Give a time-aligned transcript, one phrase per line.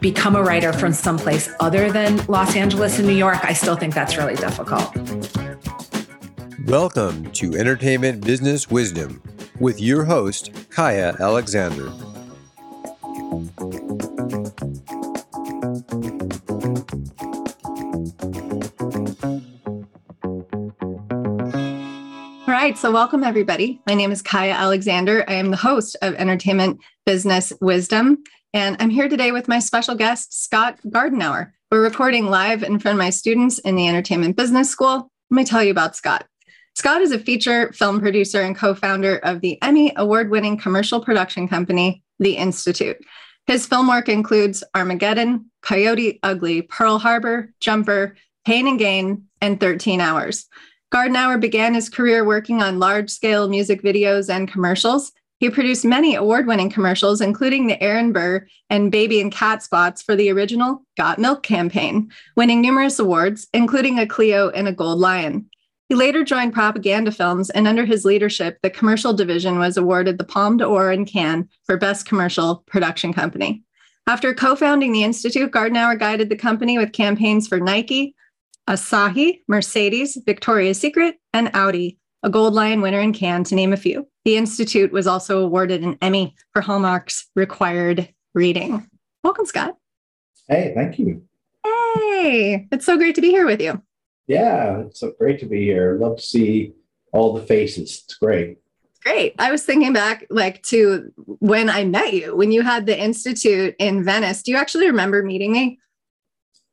[0.00, 3.94] become a writer from someplace other than Los Angeles and New York, I still think
[3.94, 4.94] that's really difficult.
[6.66, 9.22] Welcome to Entertainment Business Wisdom
[9.58, 11.92] with your host, Kaya Alexander.
[22.46, 23.80] All right, so welcome everybody.
[23.86, 25.24] My name is Kaya Alexander.
[25.28, 29.94] I am the host of Entertainment Business Wisdom, and I'm here today with my special
[29.94, 31.52] guest, Scott Gardenhour.
[31.70, 35.10] We're recording live in front of my students in the Entertainment Business School.
[35.30, 36.26] Let me tell you about Scott.
[36.74, 41.00] Scott is a feature film producer and co founder of the Emmy award winning commercial
[41.00, 42.98] production company, The Institute.
[43.46, 50.00] His film work includes Armageddon, Coyote Ugly, Pearl Harbor, Jumper, Pain and Gain, and 13
[50.00, 50.46] Hours.
[50.92, 55.12] Gardenhour began his career working on large scale music videos and commercials.
[55.40, 60.02] He produced many award winning commercials, including the Aaron Burr and Baby and Cat spots
[60.02, 64.98] for the original Got Milk campaign, winning numerous awards, including a Clio and a Gold
[64.98, 65.48] Lion.
[65.88, 70.24] He later joined Propaganda Films, and under his leadership, the commercial division was awarded the
[70.24, 73.64] Palme d'Or in Cannes for Best Commercial Production Company.
[74.06, 78.14] After co founding the Institute, Gardenhour guided the company with campaigns for Nike,
[78.68, 83.78] Asahi, Mercedes, Victoria's Secret, and Audi, a Gold Lion winner in Cannes, to name a
[83.78, 84.06] few.
[84.24, 88.86] The Institute was also awarded an Emmy for Hallmark's required reading.
[89.24, 89.76] Welcome, Scott.
[90.48, 91.22] Hey, thank you.
[91.64, 93.82] Hey, it's so great to be here with you.
[94.26, 95.96] Yeah, it's so great to be here.
[95.98, 96.74] Love to see
[97.12, 98.02] all the faces.
[98.04, 98.58] It's great.
[99.02, 99.34] Great.
[99.38, 103.74] I was thinking back like to when I met you, when you had the Institute
[103.78, 104.42] in Venice.
[104.42, 105.78] Do you actually remember meeting me?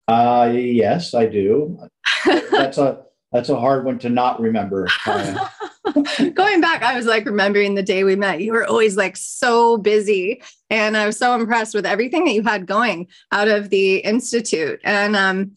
[0.08, 1.80] Uh, yes, I do.
[2.52, 4.88] that's a that's a hard one to not remember.
[5.06, 8.42] Going back, I was like remembering the day we met.
[8.42, 12.44] You were always like so busy, and I was so impressed with everything that you
[12.44, 14.80] had going out of the institute.
[14.84, 15.52] And um,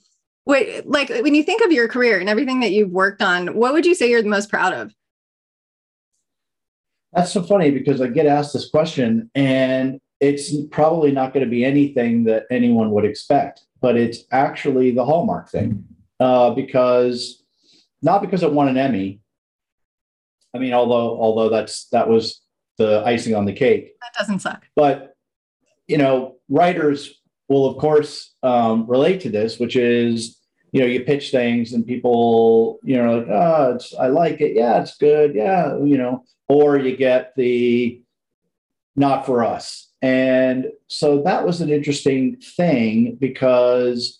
[0.46, 3.72] wait, like when you think of your career and everything that you've worked on, what
[3.72, 4.94] would you say you're the most proud of?
[7.12, 11.50] That's so funny because I get asked this question, and it's probably not going to
[11.50, 15.84] be anything that anyone would expect but it's actually the Hallmark thing
[16.20, 17.39] uh, because
[18.02, 19.20] not because it won an Emmy.
[20.54, 22.40] I mean, although although that's that was
[22.78, 23.94] the icing on the cake.
[24.00, 24.64] That doesn't suck.
[24.74, 25.14] But
[25.86, 27.14] you know, writers
[27.48, 30.40] will of course um, relate to this, which is
[30.72, 34.54] you know you pitch things and people you know like oh it's I like it
[34.54, 38.02] yeah it's good yeah you know or you get the
[38.96, 44.19] not for us and so that was an interesting thing because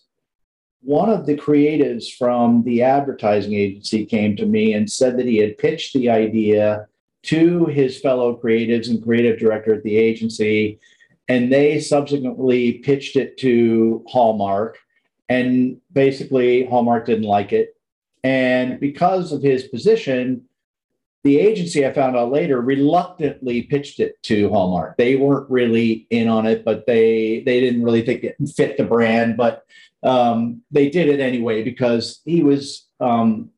[0.83, 5.37] one of the creatives from the advertising agency came to me and said that he
[5.37, 6.87] had pitched the idea
[7.23, 10.81] to his fellow creatives and creative director at the agency.
[11.29, 14.79] And they subsequently pitched it to Hallmark.
[15.29, 17.77] And basically, Hallmark didn't like it.
[18.25, 20.43] And because of his position,
[21.23, 24.97] the agency I found out later reluctantly pitched it to Hallmark.
[24.97, 28.85] They weren't really in on it, but they they didn't really think it fit the
[28.85, 29.65] brand, but
[30.03, 33.51] um, they did it anyway because he was um,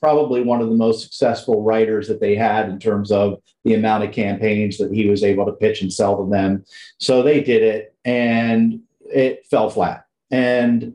[0.00, 4.04] probably one of the most successful writers that they had in terms of the amount
[4.04, 6.64] of campaigns that he was able to pitch and sell to them.
[6.98, 10.06] So they did it, and it fell flat.
[10.30, 10.94] And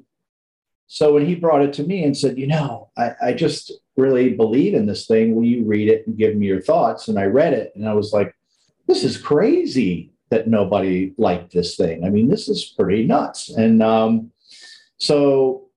[0.87, 4.33] so when he brought it to me and said, you know, I, I just really
[4.33, 5.35] believe in this thing.
[5.35, 7.07] Will you read it and give me your thoughts?
[7.07, 8.33] And I read it and I was like,
[8.87, 12.05] this is crazy that nobody liked this thing.
[12.05, 13.49] I mean, this is pretty nuts.
[13.49, 14.31] And um,
[14.97, 15.69] so,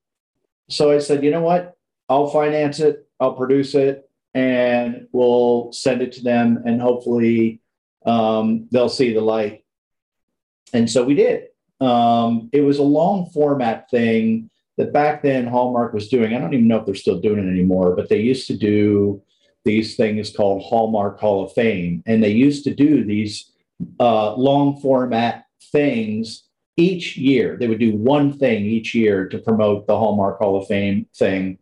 [0.69, 1.77] so I said, you know what?
[2.09, 3.07] I'll finance it.
[3.21, 7.61] I'll produce it, and we'll send it to them, and hopefully,
[8.07, 9.65] um, they'll see the light.
[10.73, 11.49] And so we did.
[11.81, 16.35] Um, it was a long format thing that back then Hallmark was doing.
[16.35, 19.23] I don't even know if they're still doing it anymore, but they used to do
[19.65, 23.53] these things called Hallmark Hall of Fame, and they used to do these
[23.99, 26.45] uh, long format things
[26.81, 27.57] each year.
[27.57, 31.59] They would do one thing each year to promote the Hallmark Hall of Fame thing.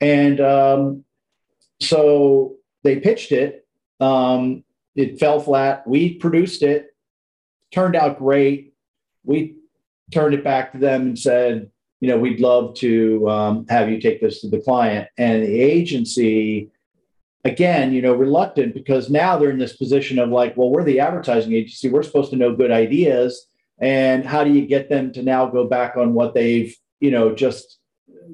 [0.00, 1.04] And um,
[1.80, 3.66] so they pitched it.
[4.00, 4.64] Um,
[4.94, 5.86] it fell flat.
[5.86, 6.94] We produced it,
[7.72, 8.74] turned out great.
[9.24, 9.56] We
[10.12, 11.70] turned it back to them and said,
[12.00, 15.08] you know, we'd love to um, have you take this to the client.
[15.18, 16.70] And the agency,
[17.44, 21.00] again, you know, reluctant because now they're in this position of like, well, we're the
[21.00, 21.88] advertising agency.
[21.88, 23.47] We're supposed to know good ideas.
[23.80, 27.34] And how do you get them to now go back on what they've, you know,
[27.34, 27.78] just,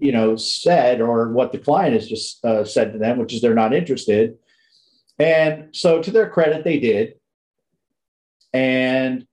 [0.00, 3.42] you know, said or what the client has just uh, said to them, which is
[3.42, 4.36] they're not interested.
[5.18, 7.14] And so, to their credit, they did.
[8.52, 9.26] And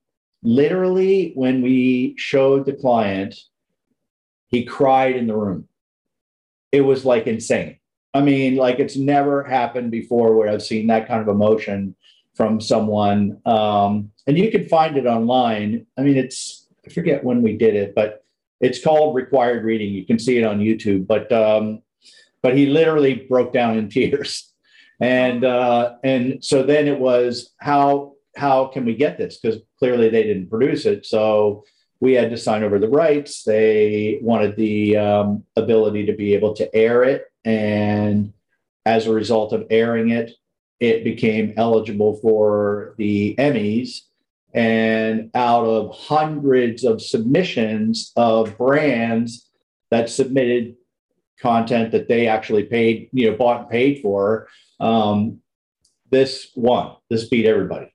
[0.43, 3.35] literally, when we showed the client,
[4.47, 5.67] he cried in the room.
[6.71, 7.77] It was like insane.
[8.13, 11.95] I mean, like it's never happened before where I've seen that kind of emotion
[12.35, 13.41] from someone.
[13.45, 15.85] Um, and you can find it online.
[15.97, 18.23] I mean, it's, I forget when we did it, but
[18.59, 19.93] it's called Required Reading.
[19.93, 21.07] You can see it on YouTube.
[21.07, 21.81] But, um,
[22.41, 24.51] but he literally broke down in tears.
[24.99, 29.39] And, uh, and so then it was how, how can we get this?
[29.39, 31.05] Because clearly they didn't produce it.
[31.05, 31.63] So
[31.99, 33.43] we had to sign over the rights.
[33.43, 37.25] They wanted the um, ability to be able to air it.
[37.45, 38.33] And
[38.85, 40.31] as a result of airing it,
[40.81, 44.01] it became eligible for the Emmys.
[44.53, 49.49] And out of hundreds of submissions of brands
[49.91, 50.75] that submitted
[51.39, 54.49] content that they actually paid, you know, bought and paid for,
[54.81, 55.39] um,
[56.09, 56.97] this won.
[57.09, 57.93] This beat everybody.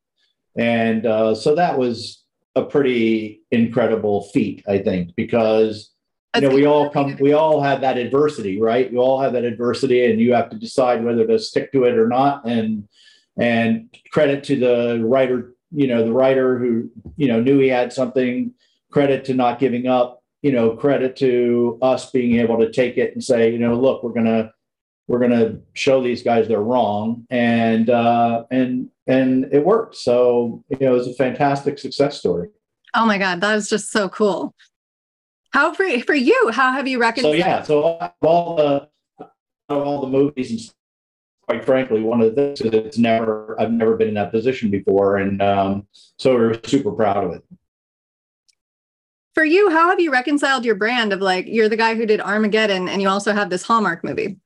[0.57, 2.25] And uh, so that was
[2.55, 5.91] a pretty incredible feat, I think, because
[6.43, 8.91] you know we all come we all have that adversity, right?
[8.91, 11.97] You all have that adversity, and you have to decide whether to stick to it
[11.97, 12.45] or not.
[12.47, 12.89] And
[13.39, 17.93] and credit to the writer, you know, the writer who you know knew he had
[17.93, 18.53] something.
[18.91, 20.23] Credit to not giving up.
[20.43, 24.03] You know, credit to us being able to take it and say, you know, look,
[24.03, 24.53] we're gonna
[25.09, 29.97] we're gonna show these guys they're wrong, and uh, and and it worked.
[29.97, 32.49] So you know, it was a fantastic success story.
[32.95, 34.55] Oh my God, that was just so cool.
[35.57, 36.51] How for for you?
[36.53, 37.33] How have you reconciled?
[37.33, 38.91] So yeah, so all the
[39.71, 40.61] all the movies and
[41.49, 44.71] quite frankly, one of the things is it's never I've never been in that position
[44.71, 45.87] before, and um,
[46.19, 47.45] so we're super proud of it.
[49.33, 52.21] For you, how have you reconciled your brand of like you're the guy who did
[52.21, 54.37] Armageddon, and you also have this Hallmark movie?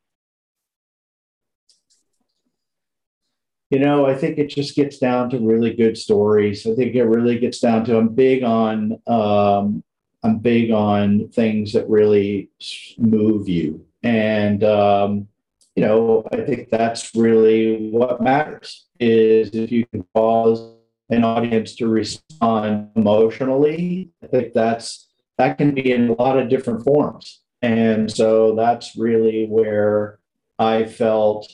[3.70, 6.68] You know, I think it just gets down to really good stories.
[6.68, 9.82] I think it really gets down to I'm big on um,
[10.22, 12.50] I'm big on things that really
[12.98, 15.28] move you, and um,
[15.74, 18.86] you know, I think that's really what matters.
[18.98, 20.76] Is if you can cause
[21.08, 25.08] an audience to respond emotionally, I think that's
[25.38, 30.18] that can be in a lot of different forms, and so that's really where
[30.58, 31.50] I felt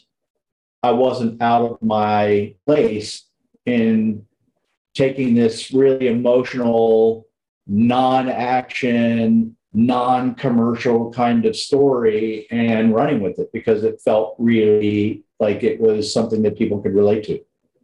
[0.83, 3.27] I wasn't out of my place
[3.65, 4.25] in
[4.95, 7.26] taking this really emotional,
[7.67, 15.25] non action, non commercial kind of story and running with it because it felt really
[15.41, 17.41] like it was something that people could relate to.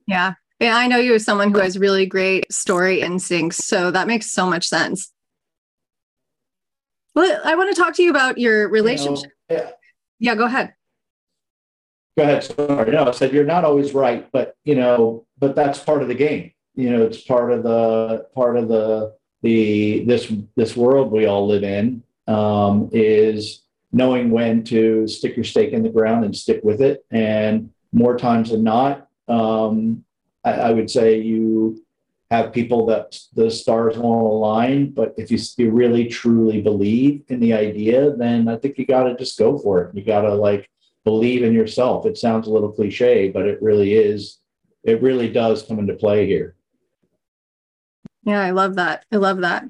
[0.07, 0.35] Yeah.
[0.61, 3.67] Yeah, I know you as someone who has really great story instincts.
[3.67, 5.13] So that makes so much sense.
[7.17, 9.31] Well, I want to talk to you about your relationship.
[9.51, 9.71] You know, yeah.
[10.21, 10.75] yeah, go ahead.
[12.17, 12.45] Go ahead.
[12.45, 12.93] Sorry.
[12.93, 16.15] No, I said you're not always right, but you know, but that's part of the
[16.15, 16.53] game.
[16.75, 21.47] You know, it's part of the part of the the this this world we all
[21.47, 26.61] live in um, is knowing when to stick your stake in the ground and stick
[26.63, 27.05] with it.
[27.11, 30.05] And more times than not, um,
[30.45, 31.85] I, I, would say you
[32.31, 34.91] have people that the stars won't align.
[34.91, 39.05] But if you, you really truly believe in the idea, then I think you got
[39.05, 39.95] to just go for it.
[39.95, 40.71] You got to like
[41.05, 42.07] believe in yourself.
[42.07, 44.39] It sounds a little cliche, but it really is.
[44.85, 46.57] It really does come into play here.
[48.25, 49.05] Yeah, I love that.
[49.13, 49.65] I love that.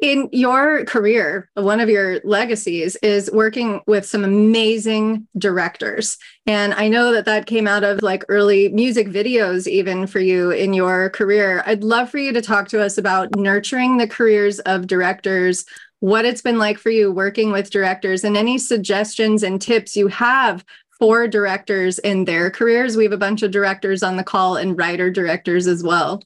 [0.00, 6.16] In your career, one of your legacies is working with some amazing directors.
[6.46, 10.52] And I know that that came out of like early music videos, even for you
[10.52, 11.62] in your career.
[11.66, 15.66] I'd love for you to talk to us about nurturing the careers of directors,
[15.98, 20.08] what it's been like for you working with directors and any suggestions and tips you
[20.08, 20.64] have
[20.98, 22.96] for directors in their careers.
[22.96, 26.22] We have a bunch of directors on the call and writer directors as well.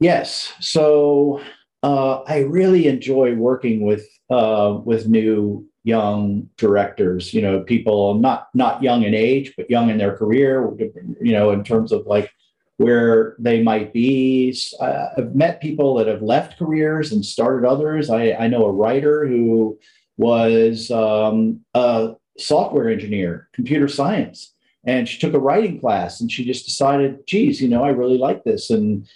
[0.00, 0.52] Yes.
[0.60, 1.42] So
[1.82, 7.32] uh, I really enjoy working with uh, with new young directors.
[7.34, 10.70] You know, people not not young in age, but young in their career.
[11.20, 12.32] You know, in terms of like
[12.78, 14.56] where they might be.
[14.80, 18.08] I've met people that have left careers and started others.
[18.08, 19.78] I, I know a writer who
[20.16, 26.44] was um, a software engineer, computer science, and she took a writing class and she
[26.44, 28.70] just decided, geez, you know, I really like this.
[28.70, 29.08] And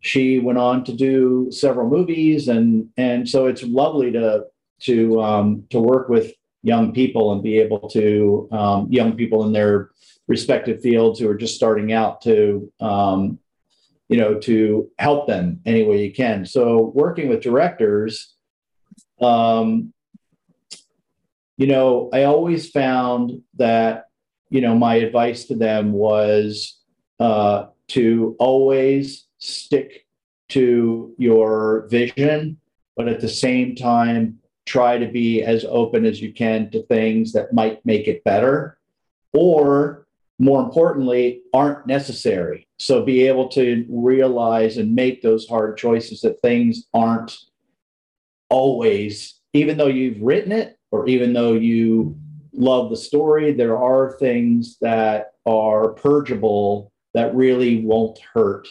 [0.00, 4.46] she went on to do several movies, and and so it's lovely to
[4.80, 9.52] to um, to work with young people and be able to um, young people in
[9.52, 9.90] their
[10.28, 13.38] respective fields who are just starting out to um,
[14.08, 16.44] you know to help them any way you can.
[16.44, 18.34] So working with directors
[19.20, 19.92] um,
[21.56, 24.06] you know i always found that
[24.48, 26.78] you know my advice to them was
[27.18, 30.06] uh, to always stick
[30.48, 32.56] to your vision
[32.96, 37.32] but at the same time try to be as open as you can to things
[37.32, 38.78] that might make it better
[39.32, 40.06] or
[40.40, 42.66] more importantly, aren't necessary.
[42.78, 47.36] So be able to realize and make those hard choices that things aren't
[48.48, 52.18] always, even though you've written it or even though you
[52.54, 58.66] love the story, there are things that are purgeable that really won't hurt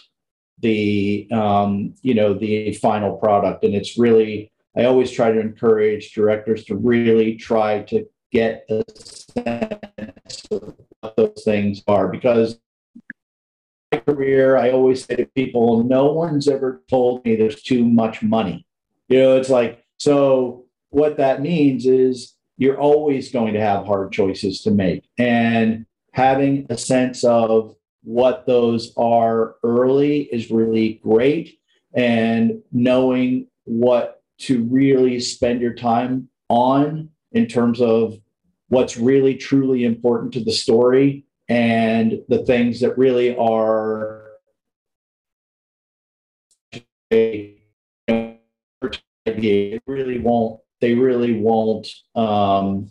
[0.61, 6.13] the um, you know the final product and it's really i always try to encourage
[6.13, 12.59] directors to really try to get a sense of what those things are because
[13.91, 18.21] my career, I always say to people, no one's ever told me there's too much
[18.21, 18.65] money.
[19.07, 24.11] You know, it's like, so what that means is you're always going to have hard
[24.11, 25.07] choices to make.
[25.17, 27.75] And having a sense of
[28.09, 31.59] what those are early is really great.
[31.93, 38.15] And knowing what to really spend your time on in terms of
[38.69, 44.23] what's really truly important to the story and the things that really are
[47.11, 47.57] they
[49.85, 52.89] really won't they really won't um,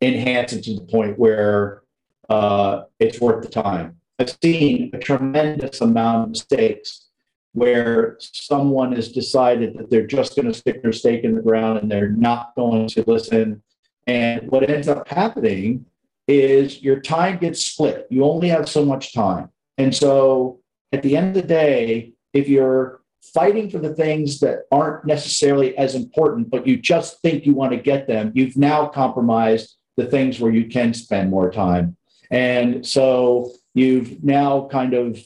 [0.00, 1.82] enhance it to the point where
[2.28, 3.98] uh, it's worth the time.
[4.18, 7.06] I've seen a tremendous amount of mistakes
[7.52, 11.78] where someone has decided that they're just going to stick their stake in the ground
[11.78, 13.62] and they're not going to listen
[14.08, 15.84] and what ends up happening
[16.26, 18.06] is your time gets split.
[18.10, 19.50] You only have so much time.
[19.76, 20.60] And so
[20.92, 23.02] at the end of the day, if you're
[23.34, 27.72] fighting for the things that aren't necessarily as important, but you just think you want
[27.72, 31.94] to get them, you've now compromised the things where you can spend more time.
[32.30, 35.20] And so you've now kind of,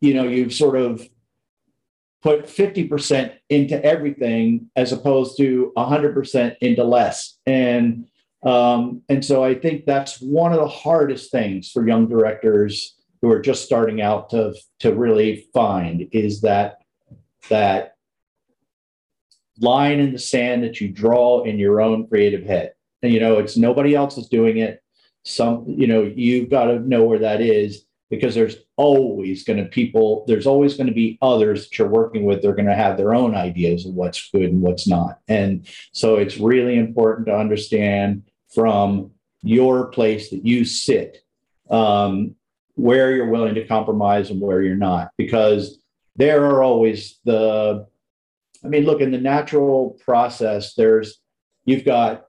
[0.00, 1.06] you know, you've sort of
[2.22, 7.38] put 50% into everything as opposed to 100% into less.
[7.46, 8.08] And
[8.44, 13.30] um, and so I think that's one of the hardest things for young directors who
[13.32, 16.78] are just starting out to to really find is that
[17.48, 17.94] that
[19.60, 22.74] line in the sand that you draw in your own creative head.
[23.02, 24.80] And you know, it's nobody else is doing it.
[25.24, 29.68] Some, you know, you've got to know where that is because there's always going to
[29.68, 32.96] people there's always going to be others that you're working with they're going to have
[32.96, 35.18] their own ideas of what's good and what's not.
[35.28, 38.22] And so it's really important to understand
[38.54, 39.10] from
[39.42, 41.18] your place that you sit
[41.70, 42.34] um,
[42.76, 45.10] where you're willing to compromise and where you're not.
[45.18, 45.78] Because
[46.18, 47.86] there are always the
[48.64, 51.20] i mean look in the natural process there's
[51.64, 52.26] you've got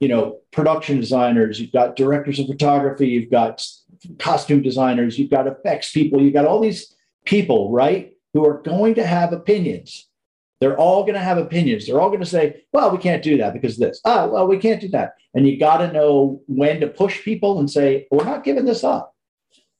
[0.00, 3.60] you know production designers you've got directors of photography you've got
[4.18, 8.94] costume designers, you've got effects people, you've got all these people, right, who are going
[8.94, 10.08] to have opinions.
[10.60, 11.86] They're all going to have opinions.
[11.86, 14.00] They're all going to say, well, we can't do that because this.
[14.04, 15.14] Ah, well, we can't do that.
[15.34, 18.82] And you got to know when to push people and say, we're not giving this
[18.82, 19.14] up.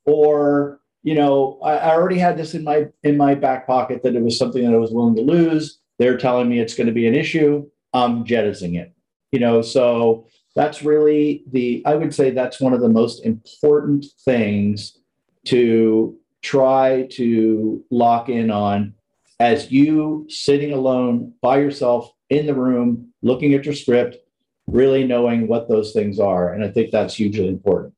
[0.05, 4.15] Or, you know, I, I already had this in my in my back pocket that
[4.15, 5.81] it was something that I was willing to lose.
[5.99, 7.69] They're telling me it's going to be an issue.
[7.93, 8.95] I'm jettisoning it.
[9.33, 10.27] You know, so
[10.59, 14.99] that's really the i would say that's one of the most important things
[15.45, 18.93] to try to lock in on
[19.39, 24.17] as you sitting alone by yourself in the room looking at your script
[24.67, 26.53] really knowing what those things are.
[26.53, 27.95] And i think that's hugely important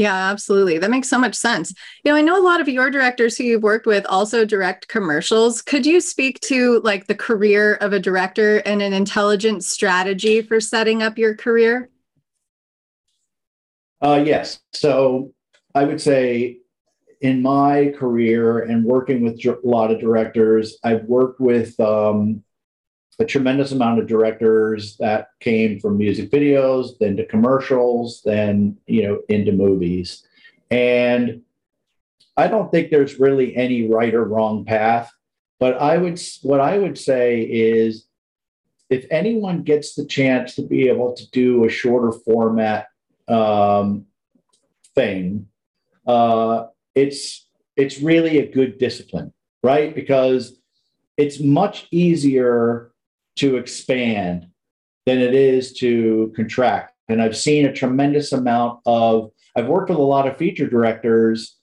[0.00, 0.78] yeah, absolutely.
[0.78, 1.74] That makes so much sense.
[2.04, 4.88] You know, I know a lot of your directors who you've worked with also direct
[4.88, 5.60] commercials.
[5.60, 10.58] Could you speak to like the career of a director and an intelligent strategy for
[10.58, 11.90] setting up your career?
[14.00, 14.60] Uh, yes.
[14.72, 15.34] So
[15.74, 16.60] I would say
[17.20, 22.42] in my career and working with a lot of directors, I've worked with um,
[23.20, 29.02] a tremendous amount of directors that came from music videos, then to commercials, then you
[29.02, 30.26] know into movies,
[30.70, 31.42] and
[32.36, 35.12] I don't think there's really any right or wrong path.
[35.58, 38.06] But I would, what I would say is,
[38.88, 42.86] if anyone gets the chance to be able to do a shorter format
[43.28, 44.06] um,
[44.94, 45.46] thing,
[46.06, 47.46] uh, it's
[47.76, 49.94] it's really a good discipline, right?
[49.94, 50.58] Because
[51.18, 52.89] it's much easier
[53.40, 54.46] to expand
[55.06, 56.94] than it is to contract.
[57.08, 59.32] And I've seen a tremendous amount of.
[59.56, 61.56] I've worked with a lot of feature directors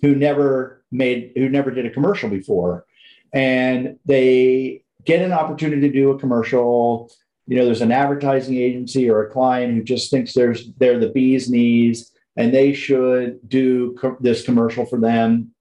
[0.00, 2.86] who never made who never did a commercial before
[3.32, 7.10] and they get an opportunity to do a commercial
[7.46, 11.10] you know there's an advertising agency or a client who just thinks there's they're the
[11.10, 15.52] bee's knees and they should do co- this commercial for them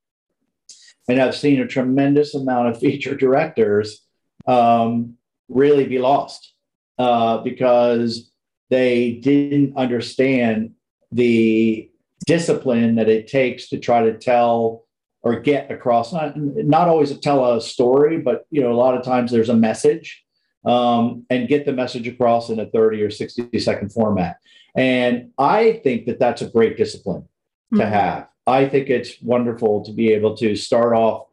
[1.09, 4.03] and i've seen a tremendous amount of feature directors
[4.47, 5.17] um,
[5.49, 6.53] really be lost
[6.97, 8.31] uh, because
[8.69, 10.71] they didn't understand
[11.11, 11.89] the
[12.25, 14.85] discipline that it takes to try to tell
[15.21, 18.95] or get across not, not always to tell a story but you know a lot
[18.97, 20.23] of times there's a message
[20.65, 24.37] um, and get the message across in a 30 or 60 second format
[24.75, 27.79] and i think that that's a great discipline mm-hmm.
[27.79, 31.26] to have i think it's wonderful to be able to start off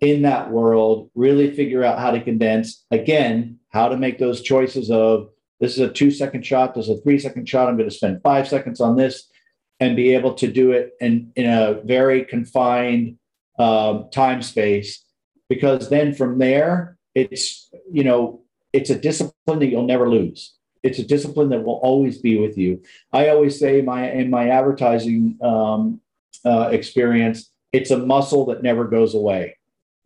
[0.00, 4.90] in that world really figure out how to condense again how to make those choices
[4.90, 5.28] of
[5.60, 7.94] this is a two second shot this is a three second shot i'm going to
[7.94, 9.30] spend five seconds on this
[9.80, 13.16] and be able to do it in, in a very confined
[13.58, 15.04] um, time space.
[15.48, 18.42] Because then from there it's you know
[18.72, 20.54] it's a discipline that you'll never lose.
[20.82, 22.82] It's a discipline that will always be with you.
[23.12, 26.00] I always say my in my advertising um,
[26.44, 29.56] uh, experience it's a muscle that never goes away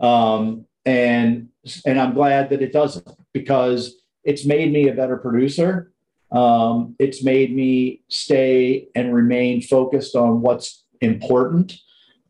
[0.01, 1.49] um, and
[1.87, 5.93] and i'm glad that it doesn't because it's made me a better producer.
[6.33, 11.75] Um, it's made me stay and remain focused on what's important.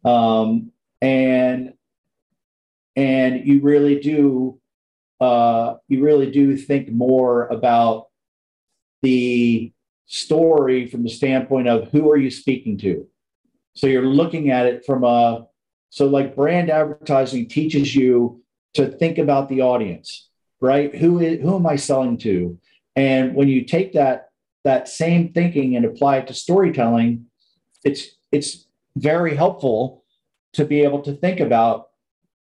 [0.05, 1.75] Um, and
[2.97, 4.61] and you really do
[5.21, 8.09] uh, you really do think more about
[9.03, 9.73] the
[10.07, 13.07] story from the standpoint of who are you speaking to?
[13.75, 15.47] So you're looking at it from a
[15.95, 18.43] so like brand advertising teaches you
[18.75, 20.29] to think about the audience
[20.65, 20.95] right?
[20.95, 22.59] Who is who am i selling to?
[22.97, 24.31] And when you take that
[24.65, 27.27] that same thinking and apply it to storytelling
[27.85, 30.05] it's it's very helpful
[30.55, 31.89] to be able to think about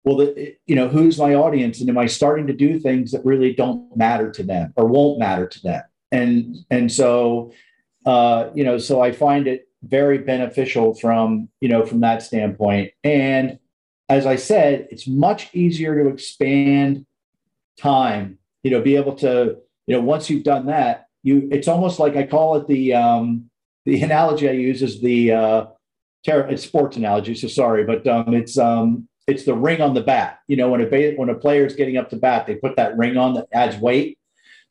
[0.04, 3.24] well the, you know who's my audience and am i starting to do things that
[3.24, 5.84] really don't matter to them or won't matter to them?
[6.12, 7.54] And and so
[8.06, 12.92] uh, you know so i find it very beneficial from you know from that standpoint
[13.04, 13.58] and
[14.10, 17.06] as i said it's much easier to expand
[17.80, 22.00] time you know be able to you know once you've done that you it's almost
[22.00, 23.50] like i call it the um
[23.86, 25.66] the analogy i use is the uh
[26.26, 30.02] ter- it's sports analogy, so sorry, but um, it's um, it's the ring on the
[30.02, 30.40] bat.
[30.48, 32.98] You know, when a when a player is getting up to bat, they put that
[32.98, 34.18] ring on that adds weight,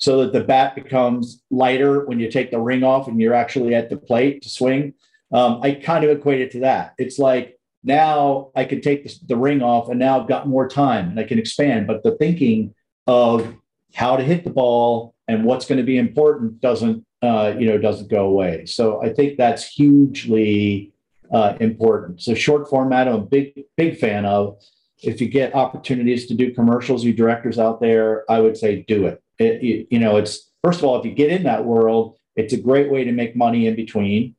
[0.01, 3.75] so that the bat becomes lighter when you take the ring off and you're actually
[3.75, 4.95] at the plate to swing.
[5.33, 6.95] Um, I kind of equate it to that.
[6.99, 10.69] It's like now I can take the, the ring off, and now I've got more
[10.69, 11.87] time and I can expand.
[11.87, 12.75] But the thinking
[13.07, 13.55] of
[13.95, 17.79] how to hit the ball and what's going to be important doesn't uh, you know
[17.79, 18.67] doesn't go away.
[18.67, 20.93] So I think that's hugely
[21.33, 22.23] uh, important.
[22.23, 24.59] So short format, I'm a big big fan of.
[25.03, 29.07] If you get opportunities to do commercials, you directors out there, I would say do
[29.07, 29.23] it.
[29.41, 32.53] It you, you know, it's first of all, if you get in that world, it's
[32.53, 34.35] a great way to make money in between.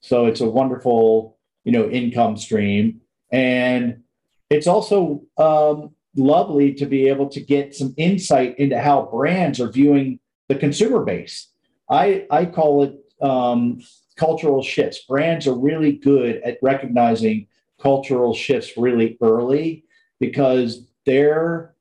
[0.00, 4.02] So it's a wonderful, you know, income stream, and
[4.48, 9.70] it's also um, lovely to be able to get some insight into how brands are
[9.70, 11.48] viewing the consumer base.
[11.88, 13.80] I I call it um,
[14.16, 15.04] cultural shifts.
[15.08, 17.46] Brands are really good at recognizing
[17.80, 19.84] cultural shifts really early
[20.18, 21.74] because their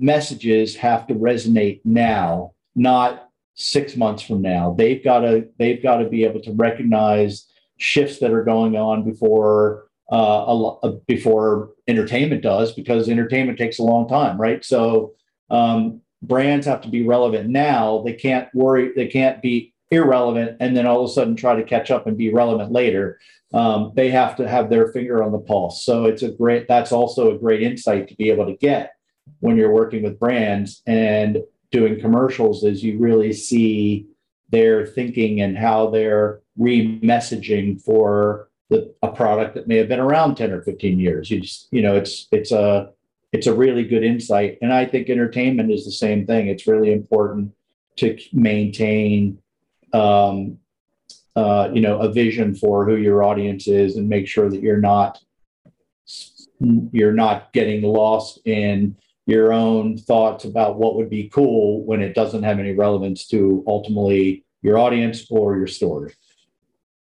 [0.00, 4.74] messages have to resonate now, not six months from now.
[4.76, 9.04] They've got to they've got to be able to recognize shifts that are going on
[9.04, 10.16] before uh,
[10.48, 14.64] a, a, before entertainment does, because entertainment takes a long time, right?
[14.64, 15.14] So
[15.50, 18.02] um, brands have to be relevant now.
[18.04, 18.92] They can't worry.
[18.94, 22.16] They can't be irrelevant and then all of a sudden try to catch up and
[22.16, 23.18] be relevant later.
[23.52, 25.84] Um, they have to have their finger on the pulse.
[25.84, 28.92] So it's a great, that's also a great insight to be able to get
[29.40, 31.38] when you're working with brands and
[31.70, 34.06] doing commercials is you really see
[34.50, 40.34] their thinking and how they're re-messaging for the, a product that may have been around
[40.34, 41.30] 10 or 15 years.
[41.30, 42.90] You just, you know, it's, it's a,
[43.32, 44.58] it's a really good insight.
[44.60, 46.48] And I think entertainment is the same thing.
[46.48, 47.52] It's really important
[47.96, 49.38] to maintain
[49.92, 50.58] um,
[51.36, 54.80] uh, you know, a vision for who your audience is and make sure that you're
[54.80, 55.20] not
[56.92, 58.94] you're not getting lost in
[59.30, 63.62] your own thoughts about what would be cool when it doesn't have any relevance to
[63.66, 66.12] ultimately your audience or your story.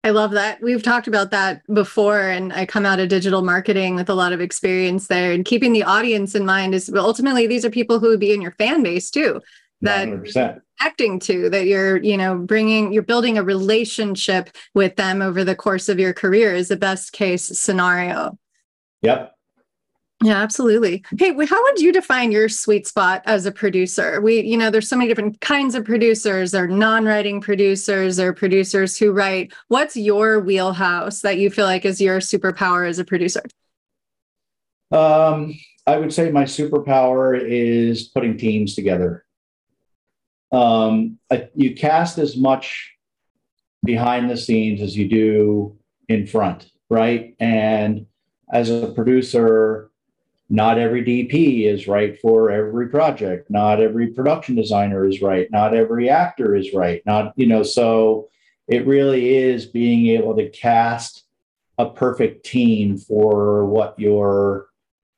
[0.04, 0.62] I love that.
[0.62, 4.34] We've talked about that before, and I come out of digital marketing with a lot
[4.34, 5.32] of experience there.
[5.32, 8.41] And keeping the audience in mind is ultimately these are people who would be in
[8.41, 9.41] your fan base too.
[9.82, 10.62] That 100%.
[10.80, 15.56] acting to that you're you know bringing you're building a relationship with them over the
[15.56, 18.38] course of your career is the best case scenario.
[19.02, 19.34] Yep.
[20.24, 21.04] Yeah, absolutely.
[21.18, 24.22] Hey, how would you define your sweet spot as a producer?
[24.22, 26.54] We, you know, there's so many different kinds of producers.
[26.54, 29.52] Are non-writing producers, or producers who write.
[29.70, 33.42] What's your wheelhouse that you feel like is your superpower as a producer?
[34.92, 35.58] Um,
[35.88, 39.26] I would say my superpower is putting teams together.
[40.52, 42.92] Um, I, you cast as much
[43.84, 45.78] behind the scenes as you do
[46.10, 47.36] in front, right?
[47.40, 48.06] And
[48.52, 49.91] as a producer,
[50.52, 53.50] not every DP is right for every project.
[53.50, 55.50] Not every production designer is right.
[55.50, 57.02] Not every actor is right.
[57.06, 58.28] Not, you know, so
[58.68, 61.24] it really is being able to cast
[61.78, 64.68] a perfect team for what you're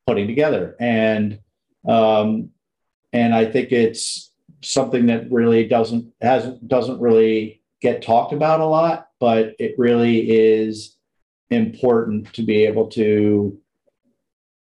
[0.06, 0.76] putting together.
[0.80, 1.40] And,
[1.88, 2.52] um,
[3.12, 8.66] and I think it's something that really doesn't, hasn't, doesn't really get talked about a
[8.66, 10.96] lot, but it really is
[11.50, 13.60] important to be able to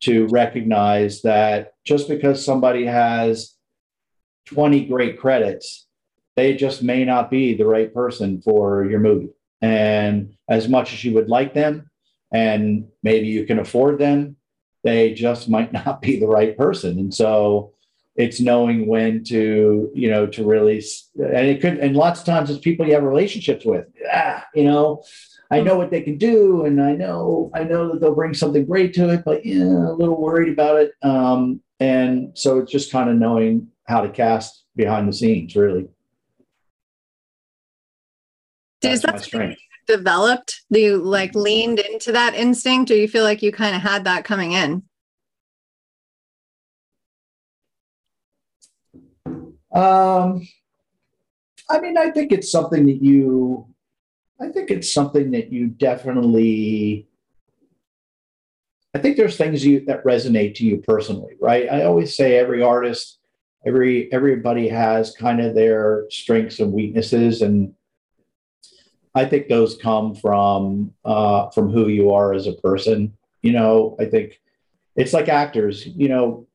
[0.00, 3.54] to recognize that just because somebody has
[4.46, 5.86] 20 great credits,
[6.36, 9.30] they just may not be the right person for your movie.
[9.60, 11.90] And as much as you would like them,
[12.32, 14.36] and maybe you can afford them,
[14.84, 16.98] they just might not be the right person.
[16.98, 17.72] And so
[18.16, 20.82] it's knowing when to, you know, to really,
[21.16, 24.64] and it could, and lots of times it's people you have relationships with, ah, you
[24.64, 25.02] know,
[25.50, 28.66] I know what they can do, and I know I know that they'll bring something
[28.66, 30.92] great to it, but yeah, a little worried about it.
[31.02, 35.88] Um, and so it's just kind of knowing how to cast behind the scenes, really.
[38.82, 39.56] Is that
[39.86, 40.62] developed?
[40.70, 44.04] Do you like leaned into that instinct, or you feel like you kind of had
[44.04, 44.82] that coming in?
[49.72, 50.46] Um,
[51.70, 53.66] I mean, I think it's something that you
[54.40, 57.06] I think it's something that you definitely.
[58.94, 61.68] I think there's things you that resonate to you personally, right?
[61.70, 63.18] I always say every artist,
[63.66, 67.74] every everybody has kind of their strengths and weaknesses, and
[69.14, 73.14] I think those come from uh, from who you are as a person.
[73.42, 74.40] You know, I think
[74.96, 75.86] it's like actors.
[75.86, 76.46] You know,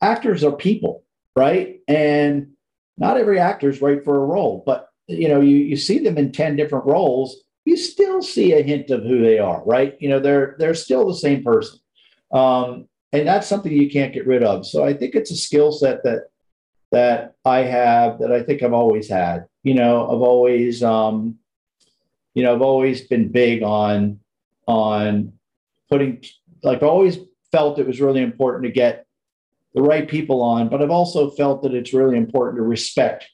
[0.00, 1.02] actors are people,
[1.34, 1.80] right?
[1.88, 2.52] And
[2.98, 6.18] not every actor is right for a role, but you know, you, you see them
[6.18, 9.96] in 10 different roles, you still see a hint of who they are, right?
[10.00, 11.78] You know, they're they're still the same person.
[12.32, 14.66] Um, and that's something you can't get rid of.
[14.66, 16.28] So I think it's a skill set that
[16.92, 19.46] that I have that I think I've always had.
[19.64, 21.38] You know, I've always um,
[22.34, 24.20] you know, I've always been big on
[24.66, 25.32] on
[25.88, 26.22] putting
[26.62, 27.18] like I've always
[27.50, 29.06] felt it was really important to get
[29.74, 33.28] the right people on, but I've also felt that it's really important to respect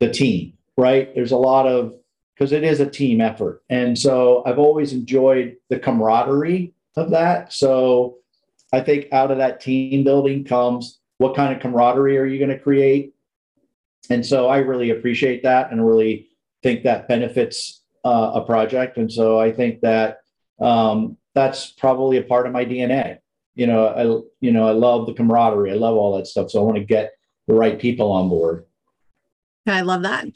[0.00, 1.12] the team right?
[1.12, 1.94] There's a lot of,
[2.34, 3.64] because it is a team effort.
[3.68, 7.52] And so I've always enjoyed the camaraderie of that.
[7.52, 8.18] So
[8.72, 12.56] I think out of that team building comes what kind of camaraderie are you going
[12.56, 13.12] to create?
[14.08, 16.28] And so I really appreciate that and really
[16.62, 18.98] think that benefits uh, a project.
[18.98, 20.20] And so I think that
[20.60, 23.18] um, that's probably a part of my DNA.
[23.56, 24.02] You know, I
[24.40, 25.72] you know I love the camaraderie.
[25.72, 26.50] I love all that stuff.
[26.50, 27.10] So I want to get
[27.48, 28.64] the right people on board.
[29.66, 30.28] I love that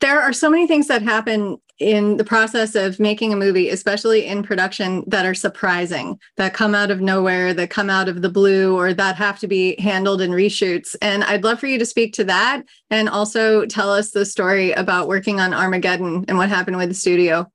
[0.00, 4.26] there are so many things that happen in the process of making a movie, especially
[4.26, 8.28] in production, that are surprising, that come out of nowhere, that come out of the
[8.28, 10.94] blue, or that have to be handled in reshoots.
[11.00, 14.72] And I'd love for you to speak to that and also tell us the story
[14.72, 17.50] about working on Armageddon and what happened with the studio.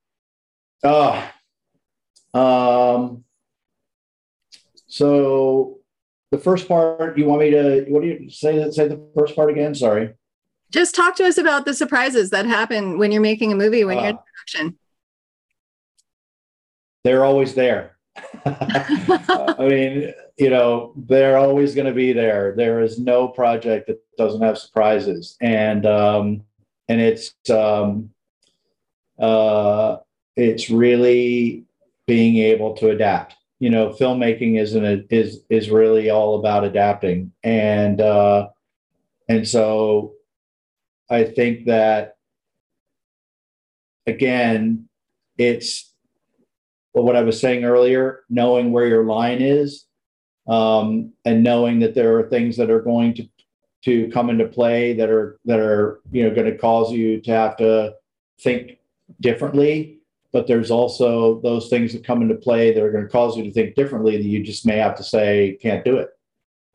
[0.82, 1.30] Oh,
[2.34, 3.24] um,
[4.88, 5.78] so
[6.30, 9.50] the first part, you want me to, what do you say, say the first part
[9.50, 9.74] again?
[9.74, 10.14] Sorry.
[10.76, 13.96] Just talk to us about the surprises that happen when you're making a movie, when
[13.96, 14.78] uh, you're in production.
[17.02, 17.96] They're always there.
[18.44, 22.52] I mean, you know, they're always going to be there.
[22.54, 26.42] There is no project that doesn't have surprises, and um,
[26.88, 28.10] and it's um,
[29.18, 29.96] uh,
[30.36, 31.64] it's really
[32.06, 33.34] being able to adapt.
[33.60, 38.48] You know, filmmaking isn't a, is is really all about adapting, and uh,
[39.26, 40.15] and so
[41.08, 42.16] I think that
[44.06, 44.88] again,
[45.38, 45.92] it's
[46.92, 49.84] what I was saying earlier, knowing where your line is,
[50.48, 53.28] um, and knowing that there are things that are going to
[53.84, 57.30] to come into play that are that are you know going to cause you to
[57.30, 57.94] have to
[58.40, 58.78] think
[59.20, 59.98] differently.
[60.32, 63.44] But there's also those things that come into play that are going to cause you
[63.44, 66.10] to think differently that you just may have to say can't do it.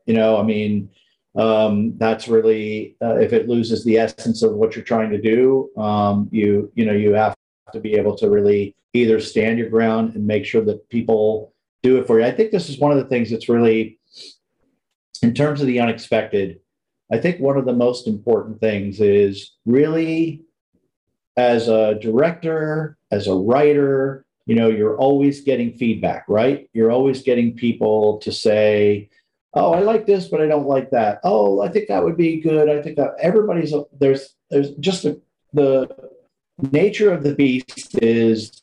[0.06, 0.90] You know i mean
[1.34, 5.70] um, that's really uh, if it loses the essence of what you're trying to do
[5.76, 7.34] um, you you know you have
[7.72, 11.96] to be able to really either stand your ground and make sure that people do
[11.96, 12.26] it for you.
[12.26, 13.98] I think this is one of the things that's really
[15.22, 16.58] in terms of the unexpected
[17.12, 20.42] i think one of the most important things is really
[21.36, 26.68] as a director as a writer you know you're always getting feedback right?
[26.72, 29.08] You're always getting people to say
[29.54, 31.20] oh i like this but i don't like that.
[31.24, 32.68] Oh i think that would be good.
[32.68, 35.20] I think that everybody's there's there's just a,
[35.52, 35.88] the
[36.70, 38.62] nature of the beast is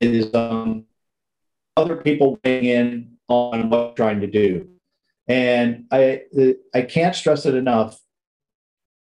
[0.00, 0.84] is um,
[1.76, 4.68] other people weighing in on what I'm trying to do.
[5.28, 6.22] And i
[6.74, 7.98] i can't stress it enough.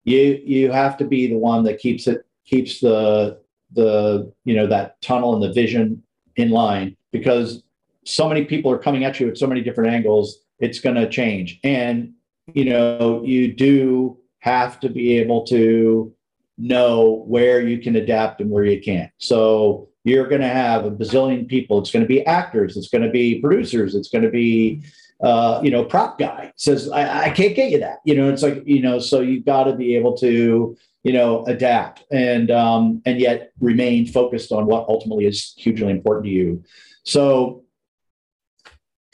[0.04, 3.40] You you have to be the one that keeps it keeps the
[3.72, 6.02] the you know that tunnel and the vision
[6.36, 7.62] in line because
[8.06, 11.08] so many people are coming at you at so many different angles it's going to
[11.08, 11.60] change.
[11.64, 12.12] And
[12.54, 16.12] you know you do have to be able to
[16.58, 19.10] know where you can adapt and where you can't.
[19.18, 21.80] So you're going to have a bazillion people.
[21.80, 24.82] It's going to be actors it's going to be producers it's going to be
[25.22, 26.52] uh, you know prop guy.
[26.56, 27.98] Says I, I can't get you that.
[28.04, 31.44] You know it's like you know so you've got to be able to you know
[31.46, 36.62] adapt and um, and yet remain focused on what ultimately is hugely important to you.
[37.02, 37.64] So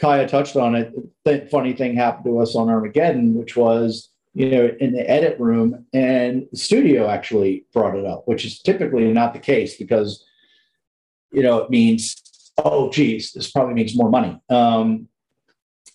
[0.00, 0.92] kaya touched on it
[1.24, 5.38] the funny thing happened to us on armageddon which was you know in the edit
[5.38, 10.24] room and the studio actually brought it up which is typically not the case because
[11.32, 12.22] you know it means
[12.64, 15.06] oh geez this probably means more money um,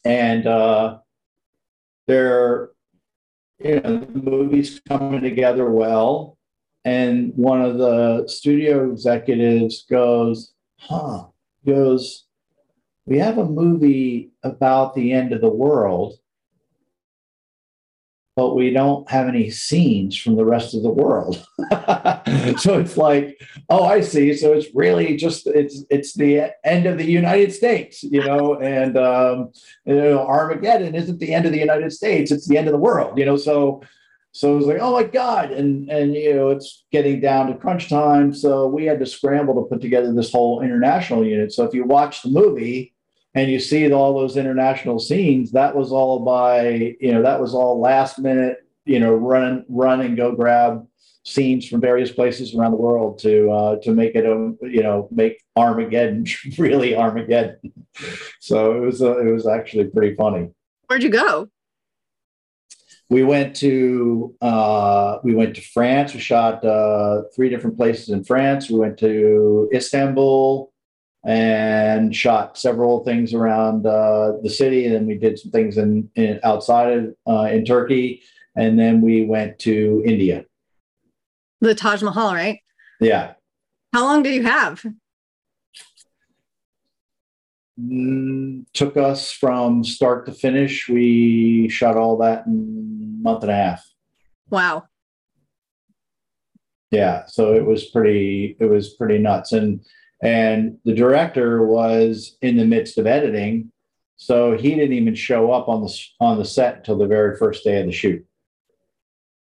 [0.05, 0.97] and uh,
[2.07, 2.71] they're
[3.59, 6.37] you know, the movie's coming together well.
[6.85, 11.25] And one of the studio executives goes, huh,
[11.65, 12.25] goes,
[13.07, 16.19] we have a movie about the end of the world
[18.37, 21.43] but we don't have any scenes from the rest of the world.
[22.59, 24.31] so it's like, oh, I see.
[24.35, 28.95] So it's really just it's it's the end of the United States, you know, and
[28.95, 29.51] um,
[29.85, 32.77] you know, Armageddon isn't the end of the United States; it's the end of the
[32.77, 33.37] world, you know.
[33.37, 33.81] So
[34.33, 37.55] so it was like, oh my god, and and you know, it's getting down to
[37.55, 38.35] crunch time.
[38.35, 41.53] So we had to scramble to put together this whole international unit.
[41.53, 42.93] So if you watch the movie
[43.37, 47.53] and you see all those international scenes that was all by you know that was
[47.53, 50.85] all last minute you know run run and go grab
[51.23, 55.07] scenes from various places around the world to uh, to make it a you know
[55.11, 56.25] make Armageddon
[56.57, 57.59] really Armageddon.
[58.39, 60.49] So it was uh, it was actually pretty funny.
[60.87, 61.49] Where'd you go?
[63.09, 66.13] We went to uh, we went to France.
[66.13, 68.69] We shot uh, three different places in France.
[68.69, 70.71] We went to Istanbul,
[71.25, 74.85] and shot several things around uh, the city.
[74.85, 78.21] And then we did some things in, in outside of, uh, in Turkey,
[78.55, 80.45] and then we went to India.
[81.61, 82.59] The Taj Mahal, right?
[82.99, 83.33] Yeah.
[83.93, 84.85] How long did you have?
[87.79, 90.89] Mm, took us from start to finish.
[90.89, 93.85] We shot all that in a month and a half.
[94.49, 94.85] Wow.
[96.89, 98.55] Yeah, so it was pretty.
[98.59, 99.81] It was pretty nuts, and
[100.21, 103.71] and the director was in the midst of editing
[104.17, 107.63] so he didn't even show up on the on the set until the very first
[107.63, 108.25] day of the shoot.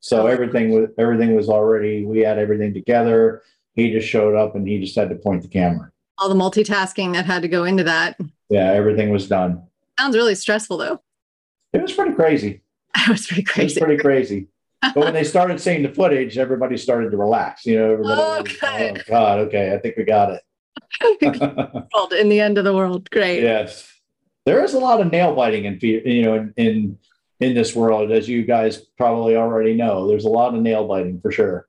[0.01, 0.27] So oh.
[0.27, 3.43] everything was everything was already we had everything together.
[3.75, 5.91] He just showed up and he just had to point the camera.
[6.19, 8.19] All the multitasking that had to go into that.
[8.49, 9.65] Yeah everything was done.
[9.99, 11.03] Sounds really stressful though.
[11.73, 12.63] It was pretty crazy.
[12.95, 14.49] It was pretty crazy it was pretty crazy.
[14.83, 18.43] But when they started seeing the footage everybody started to relax you know everybody oh,
[18.43, 20.43] was, oh god okay i think we got it
[22.13, 23.11] in the end of the world.
[23.11, 23.43] Great.
[23.43, 23.93] Yes,
[24.47, 26.99] there is a lot of nail biting in you know in, in
[27.41, 30.07] in this world, as you guys probably already know.
[30.07, 31.69] There's a lot of nail biting for sure.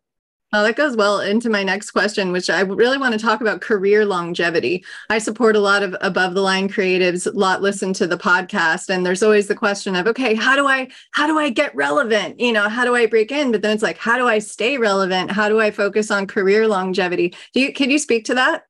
[0.54, 3.62] Well, that goes well into my next question, which I really want to talk about
[3.62, 4.86] career longevity.
[5.10, 8.89] I support a lot of above the line creatives, a lot listen to the podcast,
[8.89, 12.39] and there's always the question of, okay, how do I how do I get relevant?
[12.39, 13.52] You know, how do I break in?
[13.52, 15.32] But then it's like, how do I stay relevant?
[15.32, 17.34] How do I focus on career longevity?
[17.54, 18.66] Do you can you speak to that?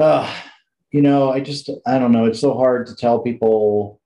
[0.00, 0.32] Uh,
[0.90, 2.26] you know, I just, I don't know.
[2.26, 4.00] It's so hard to tell people,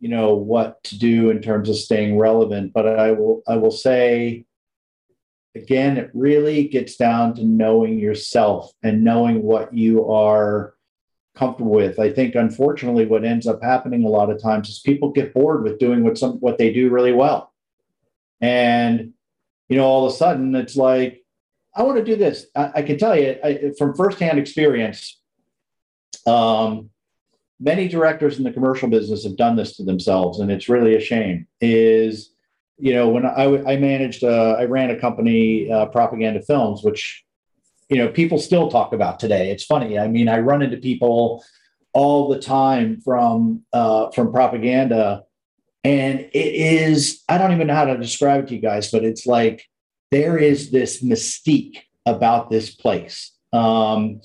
[0.00, 2.72] you know, what to do in terms of staying relevant.
[2.72, 4.44] But I will, I will say,
[5.54, 10.74] again, it really gets down to knowing yourself and knowing what you are
[11.34, 11.98] comfortable with.
[11.98, 15.64] I think, unfortunately, what ends up happening a lot of times is people get bored
[15.64, 17.52] with doing what some what they do really well,
[18.40, 19.12] and
[19.68, 21.23] you know, all of a sudden, it's like,
[21.74, 22.46] I want to do this.
[22.54, 25.20] I, I can tell you I, from firsthand experience.
[26.26, 26.90] Um,
[27.60, 31.00] many directors in the commercial business have done this to themselves, and it's really a
[31.00, 31.46] shame.
[31.60, 32.34] Is
[32.78, 37.24] you know, when I, I managed, uh, I ran a company, uh, Propaganda Films, which,
[37.88, 39.50] you know, people still talk about today.
[39.50, 39.98] It's funny.
[39.98, 41.44] I mean, I run into people
[41.92, 45.22] all the time from uh, from propaganda,
[45.84, 49.04] and it is I don't even know how to describe it to you guys, but
[49.04, 49.68] it's like
[50.14, 53.32] there is this mystique about this place.
[53.52, 54.20] Um,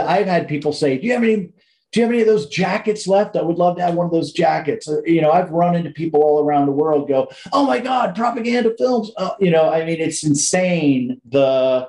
[0.00, 1.50] I've had people say, "Do you have any
[1.92, 3.36] do you have any of those jackets left?
[3.36, 4.88] I would love to have one of those jackets.
[4.88, 8.14] Uh, you know, I've run into people all around the world go, oh my God,
[8.14, 9.10] propaganda films.
[9.16, 11.88] Uh, you know, I mean, it's insane the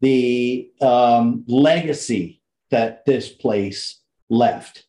[0.00, 4.84] the um, legacy that this place left.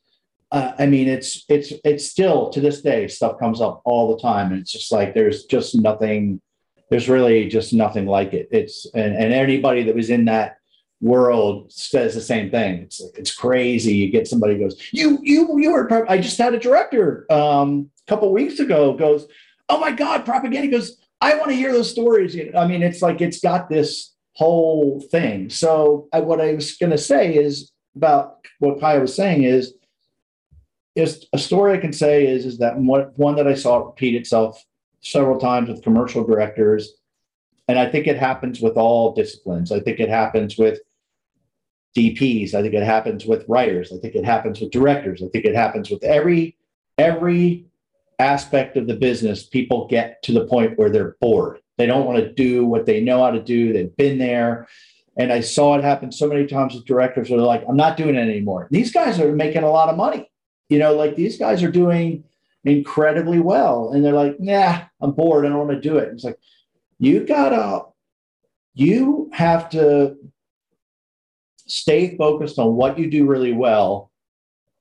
[0.51, 4.21] Uh, I mean, it's it's it's still to this day stuff comes up all the
[4.21, 6.41] time, and it's just like there's just nothing.
[6.91, 8.49] There's really just nothing like it.
[8.51, 10.57] It's and, and anybody that was in that
[10.99, 12.81] world says the same thing.
[12.81, 13.95] It's it's crazy.
[13.95, 16.11] You get somebody goes, you you you were.
[16.11, 19.25] I just had a director um, a couple weeks ago goes,
[19.69, 20.97] oh my god, propaganda goes.
[21.21, 22.35] I want to hear those stories.
[22.57, 25.49] I mean, it's like it's got this whole thing.
[25.49, 29.75] So I, what I was going to say is about what Kaya was saying is
[30.95, 34.61] is a story I can say is is that one that I saw repeat itself
[35.01, 36.93] several times with commercial directors
[37.71, 39.71] and I think it happens with all disciplines.
[39.71, 40.79] I think it happens with
[41.95, 42.53] DPs.
[42.53, 43.93] I think it happens with writers.
[43.93, 45.23] I think it happens with directors.
[45.23, 46.57] I think it happens with every
[46.97, 47.65] every
[48.19, 49.45] aspect of the business.
[49.45, 51.59] People get to the point where they're bored.
[51.77, 53.71] They don't want to do what they know how to do.
[53.71, 54.67] They've been there.
[55.17, 57.95] And I saw it happen so many times with directors where they're like, I'm not
[57.95, 58.67] doing it anymore.
[58.69, 60.29] These guys are making a lot of money.
[60.67, 62.25] You know, like these guys are doing
[62.63, 63.91] incredibly well.
[63.91, 65.45] And they're like, nah, I'm bored.
[65.45, 66.09] I don't want to do it.
[66.13, 66.37] It's like,
[66.99, 67.85] you gotta,
[68.73, 70.17] you have to
[71.67, 74.11] stay focused on what you do really well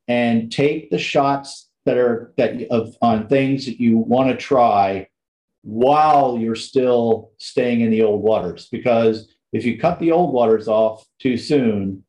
[0.08, 5.06] and take the shots that are that of on things that you want to try
[5.62, 10.68] while you're still staying in the old waters because if you cut the old waters
[10.68, 12.02] off too soon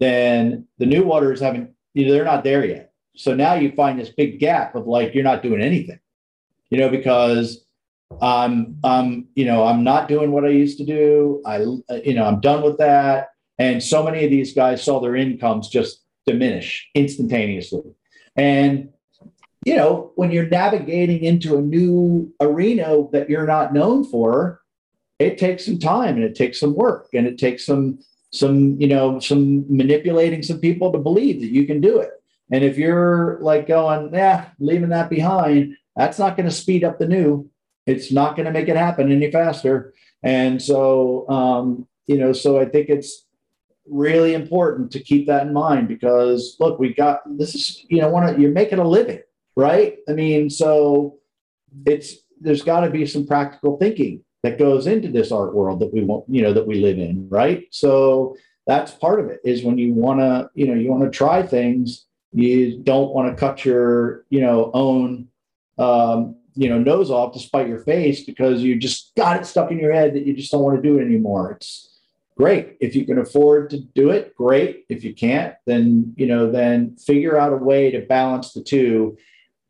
[0.00, 2.85] then the new waters haven't you know, they're not there yet
[3.16, 5.98] so now you find this big gap of like you're not doing anything
[6.70, 7.64] you know because
[8.20, 11.58] i'm i'm you know i'm not doing what i used to do i
[12.04, 15.68] you know i'm done with that and so many of these guys saw their incomes
[15.68, 17.82] just diminish instantaneously.
[18.36, 18.90] And,
[19.64, 24.60] you know, when you're navigating into a new arena that you're not known for,
[25.18, 27.98] it takes some time and it takes some work and it takes some,
[28.32, 32.10] some, you know, some manipulating some people to believe that you can do it.
[32.50, 36.98] And if you're like going, yeah, leaving that behind, that's not going to speed up
[36.98, 37.50] the new.
[37.86, 39.94] It's not going to make it happen any faster.
[40.22, 43.26] And so, um, you know, so I think it's
[43.88, 48.08] really important to keep that in mind because look, we got this is you know
[48.08, 49.20] one of you're making a living,
[49.56, 49.98] right?
[50.08, 51.18] I mean, so
[51.84, 55.92] it's there's got to be some practical thinking that goes into this art world that
[55.92, 57.66] we want you know that we live in, right?
[57.70, 61.16] So that's part of it is when you want to you know you want to
[61.16, 62.05] try things,
[62.36, 65.28] you don't want to cut your you know own
[65.78, 69.70] um, you know nose off to spite your face because you just got it stuck
[69.70, 71.52] in your head that you just don't want to do it anymore.
[71.52, 71.98] It's
[72.36, 72.76] great.
[72.78, 74.84] If you can afford to do it, great.
[74.90, 79.16] If you can't, then you know, then figure out a way to balance the two.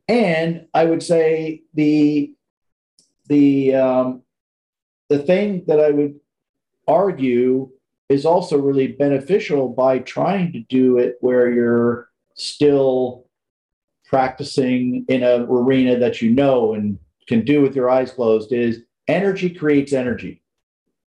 [0.09, 2.35] And I would say the
[3.29, 4.23] the um,
[5.09, 6.19] the thing that I would
[6.89, 7.71] argue
[8.09, 13.27] is also really beneficial by trying to do it where you're still
[14.05, 18.83] practicing in a arena that you know and can do with your eyes closed is
[19.09, 20.43] energy creates energy.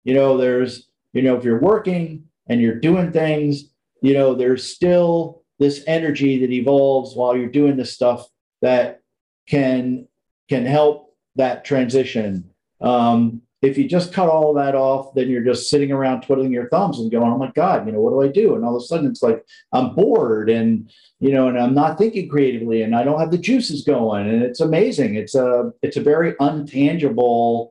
[0.03, 4.63] You know, there's you know, if you're working and you're doing things, you know, there's
[4.63, 8.27] still this energy that evolves while you're doing this stuff
[8.61, 9.01] that
[9.47, 10.07] can
[10.49, 12.51] can help that transition.
[12.79, 16.69] Um, if you just cut all that off, then you're just sitting around twiddling your
[16.69, 18.81] thumbs and going, "Oh my God, you know, what do I do?" And all of
[18.81, 19.43] a sudden, it's like
[19.73, 20.89] I'm bored, and
[21.19, 24.43] you know, and I'm not thinking creatively, and I don't have the juices going, and
[24.43, 25.15] it's amazing.
[25.15, 27.69] It's a it's a very untangible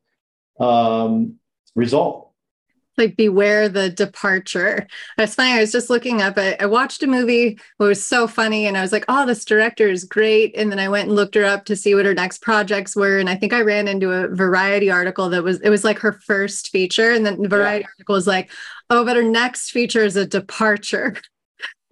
[0.59, 1.35] um,
[1.77, 2.26] result
[2.99, 4.87] like beware the departure.
[5.19, 5.53] It's funny.
[5.53, 6.35] I was just looking up.
[6.37, 7.49] I, I watched a movie.
[7.49, 10.79] It was so funny, and I was like, "Oh, this director is great." And then
[10.79, 13.19] I went and looked her up to see what her next projects were.
[13.19, 16.13] And I think I ran into a Variety article that was it was like her
[16.13, 17.91] first feature, and then the Variety yeah.
[17.97, 18.51] article was like,
[18.91, 21.17] "Oh, but her next feature is a departure."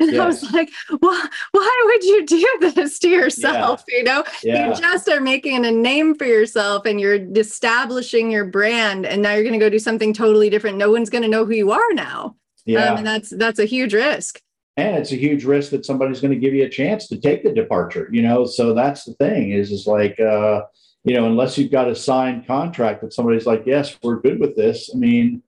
[0.00, 0.20] And yes.
[0.20, 0.70] I was like,
[1.00, 3.84] well, why would you do this to yourself?
[3.88, 3.96] Yeah.
[3.96, 4.68] You know, yeah.
[4.68, 9.06] you just are making a name for yourself and you're establishing your brand.
[9.06, 10.78] And now you're going to go do something totally different.
[10.78, 12.34] No one's going to know who you are now.
[12.64, 12.90] Yeah.
[12.90, 14.40] Um, and that's, that's a huge risk.
[14.76, 17.44] And it's a huge risk that somebody's going to give you a chance to take
[17.44, 18.44] the departure, you know?
[18.46, 20.62] So that's the thing is, is like, uh,
[21.04, 24.56] you know, unless you've got a signed contract that somebody's like, yes, we're good with
[24.56, 24.90] this.
[24.92, 25.42] I mean,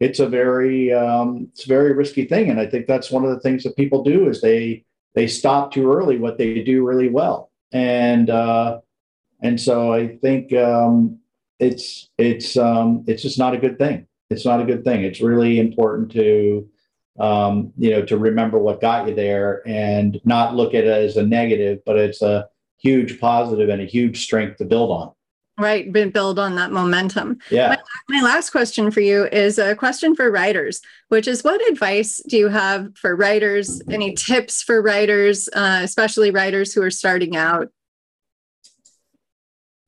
[0.00, 3.30] it's a very um, it's a very risky thing, and I think that's one of
[3.30, 4.84] the things that people do is they
[5.14, 8.80] they stop too early what they do really well, and uh,
[9.40, 11.18] and so I think um,
[11.58, 14.06] it's it's um, it's just not a good thing.
[14.30, 15.04] It's not a good thing.
[15.04, 16.68] It's really important to
[17.18, 21.16] um, you know to remember what got you there and not look at it as
[21.16, 25.12] a negative, but it's a huge positive and a huge strength to build on.
[25.58, 27.38] Right, build on that momentum.
[27.50, 27.70] Yeah.
[28.08, 32.22] My, my, last question for you is a question for writers, which is what advice
[32.28, 33.82] do you have for writers?
[33.90, 37.70] Any tips for writers, uh, especially writers who are starting out?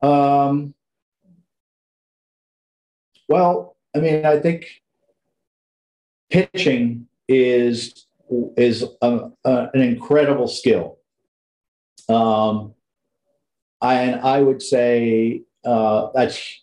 [0.03, 0.75] Um,
[3.29, 4.66] well, I mean, I think
[6.31, 8.07] pitching is
[8.57, 10.99] is a, a, an incredible skill.
[12.09, 12.75] Um,
[13.81, 16.63] I, and I would say uh, that's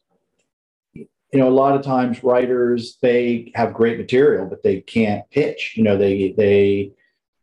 [0.93, 5.73] you know a lot of times writers they have great material but they can't pitch.
[5.75, 6.91] You know they they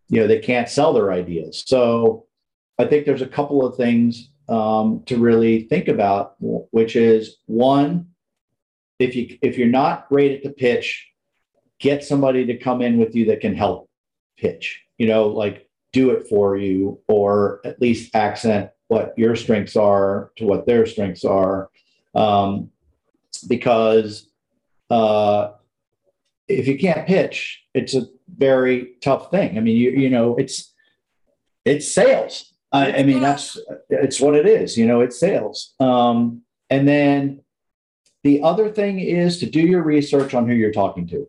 [0.08, 1.64] you know they can't sell their ideas.
[1.66, 2.26] So
[2.78, 8.08] i think there's a couple of things um, to really think about which is one
[8.98, 11.08] if you if you're not great at the pitch
[11.78, 13.88] get somebody to come in with you that can help
[14.38, 14.82] pitch.
[14.98, 20.30] You know like do it for you or at least accent what your strengths are
[20.36, 21.70] to what their strengths are.
[22.14, 22.70] Um,
[23.48, 24.28] because
[24.90, 25.52] uh,
[26.48, 29.56] if you can't pitch, it's a very tough thing.
[29.56, 30.72] I mean, you you know, it's
[31.64, 32.52] it's sales.
[32.72, 33.58] I, I mean, that's
[33.88, 34.76] it's what it is.
[34.76, 35.74] You know, it's sales.
[35.80, 37.40] Um, and then
[38.22, 41.28] the other thing is to do your research on who you're talking to.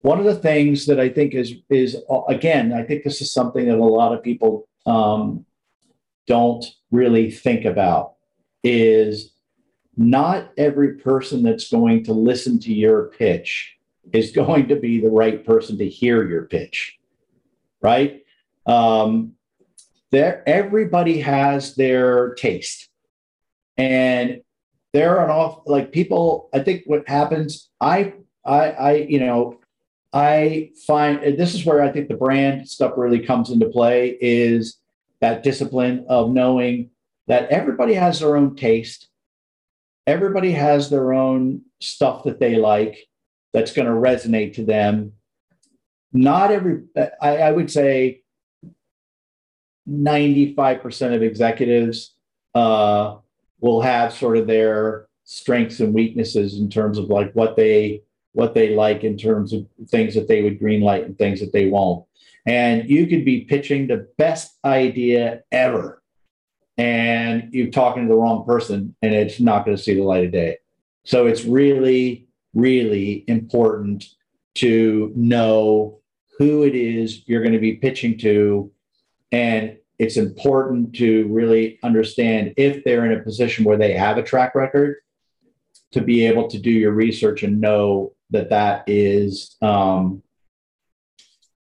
[0.00, 1.96] One of the things that I think is is
[2.28, 5.45] again, I think this is something that a lot of people um,
[6.26, 8.14] don't really think about
[8.62, 9.32] is
[9.96, 13.76] not every person that's going to listen to your pitch
[14.12, 16.98] is going to be the right person to hear your pitch,
[17.80, 18.22] right?
[18.66, 19.32] Um,
[20.10, 22.88] there, everybody has their taste,
[23.76, 24.42] and
[24.92, 26.48] there are off like people.
[26.54, 28.14] I think what happens, I,
[28.44, 29.58] I, I, you know,
[30.12, 34.16] I find this is where I think the brand stuff really comes into play.
[34.20, 34.78] Is
[35.20, 36.90] that discipline of knowing
[37.26, 39.08] that everybody has their own taste,
[40.06, 43.08] everybody has their own stuff that they like
[43.52, 45.12] that's going to resonate to them.
[46.12, 46.82] Not every,
[47.20, 48.22] I, I would say
[49.88, 52.14] 95% of executives
[52.54, 53.16] uh,
[53.60, 58.02] will have sort of their strengths and weaknesses in terms of like what they
[58.36, 61.54] what they like in terms of things that they would green light and things that
[61.54, 62.04] they won't.
[62.44, 66.02] And you could be pitching the best idea ever
[66.76, 70.26] and you're talking to the wrong person and it's not going to see the light
[70.26, 70.58] of day.
[71.04, 74.04] So it's really really important
[74.54, 76.00] to know
[76.38, 78.70] who it is you're going to be pitching to
[79.32, 84.22] and it's important to really understand if they're in a position where they have a
[84.22, 84.96] track record
[85.92, 90.22] to be able to do your research and know that that is um,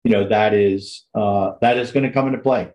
[0.02, 2.70] you know that is uh, that is going to come into play.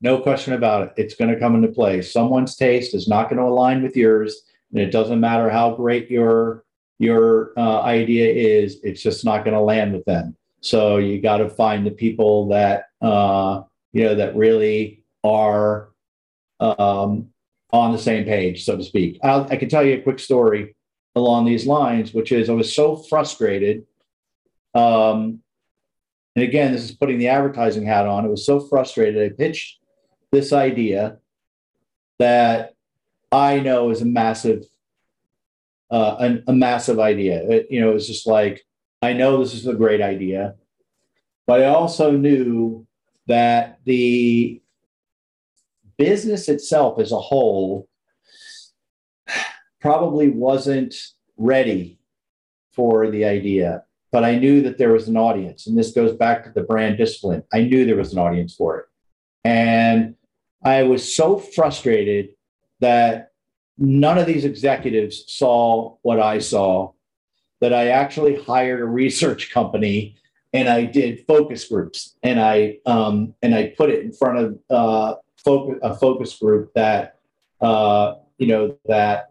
[0.00, 0.92] No question about it.
[0.96, 2.02] It's going to come into play.
[2.02, 6.10] Someone's taste is not going to align with yours and it doesn't matter how great
[6.10, 6.64] your
[6.98, 10.36] your uh, idea is it's just not going to land with them.
[10.60, 13.62] So you got to find the people that uh,
[13.92, 15.90] you know that really are
[16.60, 17.28] um,
[17.70, 19.18] on the same page so to speak.
[19.22, 20.74] I'll, i can tell you a quick story
[21.18, 23.84] along these lines which is i was so frustrated
[24.74, 25.42] um,
[26.38, 28.24] and again, this is putting the advertising hat on.
[28.24, 29.32] It was so frustrated.
[29.32, 29.80] I pitched
[30.30, 31.18] this idea
[32.20, 32.74] that
[33.32, 34.64] I know is a massive,
[35.90, 37.42] uh, an, a massive idea.
[37.42, 38.64] It, you know, it's just like
[39.02, 40.54] I know this is a great idea,
[41.48, 42.86] but I also knew
[43.26, 44.62] that the
[45.96, 47.88] business itself as a whole
[49.80, 50.94] probably wasn't
[51.36, 51.98] ready
[52.72, 55.66] for the idea, but I knew that there was an audience.
[55.66, 57.42] And this goes back to the brand discipline.
[57.52, 58.86] I knew there was an audience for it.
[59.44, 60.14] And
[60.62, 62.30] I was so frustrated
[62.80, 63.32] that
[63.76, 66.92] none of these executives saw what I saw
[67.60, 70.16] that I actually hired a research company
[70.52, 74.58] and I did focus groups and I um, and I put it in front of
[74.70, 75.14] uh,
[75.82, 77.18] a focus group that
[77.60, 79.27] uh, you know that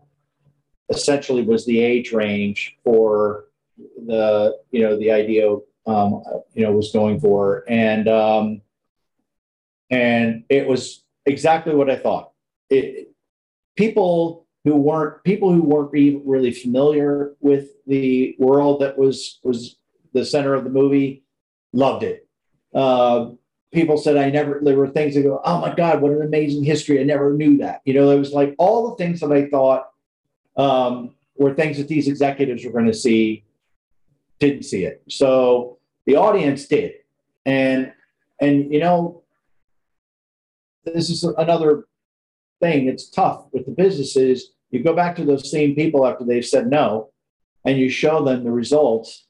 [0.89, 3.45] essentially was the age range for
[3.77, 6.23] the you know the idea um,
[6.53, 8.61] you know was going for and um,
[9.89, 12.31] and it was exactly what I thought.
[12.69, 13.13] It,
[13.75, 19.77] people who weren't people who weren't really familiar with the world that was was
[20.13, 21.23] the center of the movie
[21.73, 22.27] loved it.
[22.73, 23.31] Uh,
[23.71, 24.59] people said I never.
[24.61, 26.99] There were things that go, oh my god, what an amazing history!
[26.99, 27.81] I never knew that.
[27.85, 29.89] You know, it was like all the things that I thought
[30.57, 33.45] um, were things that these executives were going to see,
[34.39, 35.03] didn't see it.
[35.07, 36.93] So the audience did,
[37.45, 37.93] and
[38.41, 39.23] and you know,
[40.83, 41.85] this is another
[42.59, 42.87] thing.
[42.87, 44.51] It's tough with the businesses.
[44.71, 47.11] You go back to those same people after they've said no,
[47.63, 49.25] and you show them the results.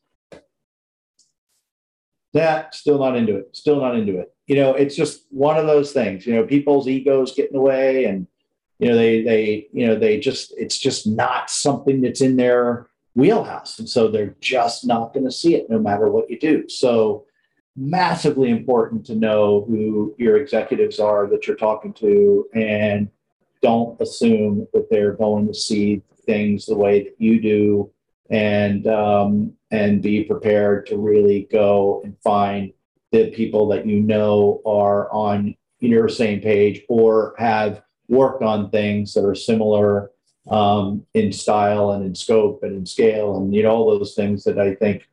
[2.34, 3.55] That still not into it.
[3.55, 4.34] Still not into it.
[4.47, 6.25] You know, it's just one of those things.
[6.25, 8.28] You know, people's egos get in the way, and
[8.80, 12.88] you know they they you know they just it's just not something that's in their
[13.15, 16.67] wheelhouse, and so they're just not going to see it no matter what you do.
[16.69, 17.25] So
[17.75, 23.09] massively important to know who your executives are that you're talking to and
[23.61, 27.91] don't assume that they're going to see things the way that you do
[28.30, 32.73] and um, and be prepared to really go and find
[33.11, 39.14] the people that you know are on your same page or have worked on things
[39.14, 40.12] that are similar
[40.49, 44.43] um, in style and in scope and in scale and you know all those things
[44.45, 45.08] that I think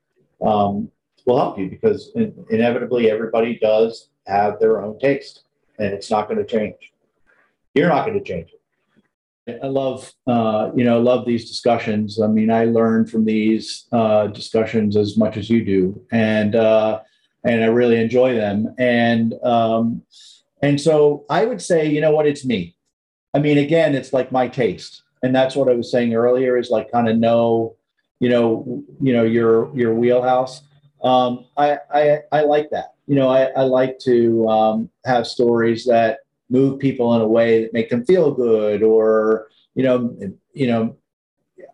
[0.44, 0.90] um,
[1.26, 5.42] will help you because in, inevitably everybody does have their own taste
[5.78, 6.92] and it's not going to change.
[7.74, 8.60] You're not going to change it.
[9.62, 12.20] I love, uh, you know, love these discussions.
[12.20, 17.00] I mean, I learn from these uh, discussions as much as you do, and uh,
[17.44, 18.74] and I really enjoy them.
[18.78, 20.02] And um,
[20.62, 22.74] and so I would say, you know what, it's me.
[23.34, 26.56] I mean, again, it's like my taste, and that's what I was saying earlier.
[26.56, 27.76] Is like kind of know,
[28.20, 30.62] you know, you know your your wheelhouse
[31.04, 32.94] um, I, I, I like that.
[33.06, 37.62] You know, I, I like to um, have stories that move people in a way
[37.62, 40.16] that make them feel good, or you know,
[40.54, 40.96] you know,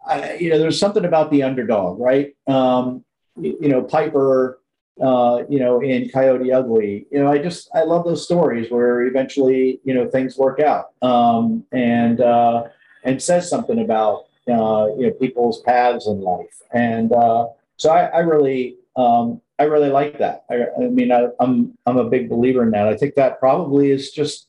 [0.04, 2.34] I, you know, there's something about the underdog, right?
[2.48, 3.04] Um,
[3.40, 4.59] you know, Piper,
[5.00, 7.06] uh, you know, in Coyote Ugly.
[7.10, 10.92] You know, I just I love those stories where eventually, you know, things work out,
[11.02, 12.64] um, and uh,
[13.04, 17.46] and says something about uh, you know people's paths in life, and uh,
[17.76, 20.44] so I, I really um, I really like that.
[20.50, 22.88] I, I mean, I, I'm I'm a big believer in that.
[22.88, 24.48] I think that probably is just,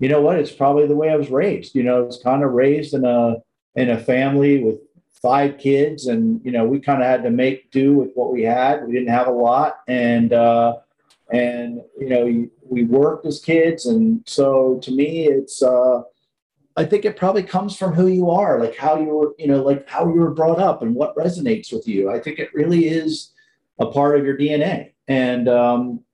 [0.00, 0.38] you know what?
[0.38, 1.74] It's probably the way I was raised.
[1.74, 3.36] You know, I was kind of raised in a
[3.76, 4.76] in a family with
[5.20, 8.42] five kids, and you know, we kind of had to make do with what we
[8.42, 8.86] had.
[8.86, 10.76] We didn't have a lot, and uh,
[11.32, 15.62] and you know, we worked as kids, and so to me, it's.
[15.62, 16.02] Uh,
[16.76, 19.60] I think it probably comes from who you are, like how you were, you know,
[19.64, 22.08] like how you were brought up and what resonates with you.
[22.08, 23.32] I think it really is
[23.80, 24.92] a part of your DNA.
[25.08, 26.04] And um,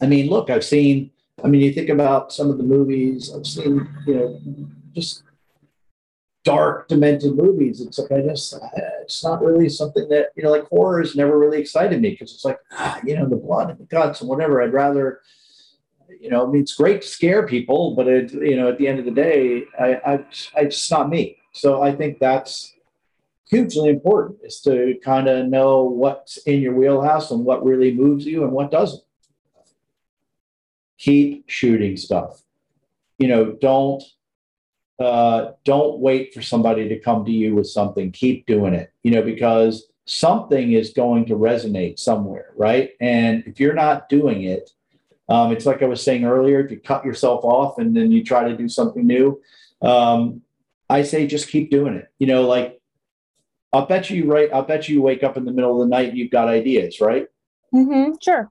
[0.00, 1.10] I mean, look, I've seen.
[1.44, 3.86] I mean, you think about some of the movies I've seen.
[4.06, 4.40] You know,
[4.94, 5.24] just
[6.44, 7.80] dark, demented movies.
[7.80, 8.54] It's like I just,
[9.02, 12.34] it's not really something that you know, like horror has never really excited me because
[12.34, 14.60] it's like, ah, you know, the blood and the guts and whatever.
[14.60, 15.20] I'd rather,
[16.20, 18.88] you know, I mean, it's great to scare people, but it, you know, at the
[18.88, 20.24] end of the day, I, I,
[20.56, 21.38] it's not me.
[21.52, 22.74] So I think that's
[23.48, 28.24] hugely important is to kind of know what's in your wheelhouse and what really moves
[28.24, 29.02] you and what doesn't.
[30.98, 32.42] Keep shooting stuff.
[33.18, 34.02] You know, don't
[35.02, 38.12] uh, don't wait for somebody to come to you with something.
[38.12, 38.92] Keep doing it.
[39.02, 42.90] You know, because something is going to resonate somewhere, right?
[43.00, 44.70] And if you're not doing it,
[45.28, 46.60] um, it's like I was saying earlier.
[46.60, 49.40] If you cut yourself off and then you try to do something new,
[49.80, 50.42] um,
[50.90, 52.08] I say just keep doing it.
[52.18, 52.80] You know, like
[53.72, 54.52] I'll bet you right.
[54.52, 57.00] I'll bet you wake up in the middle of the night and you've got ideas,
[57.00, 57.28] right?
[57.74, 58.14] Mm-hmm.
[58.20, 58.50] Sure.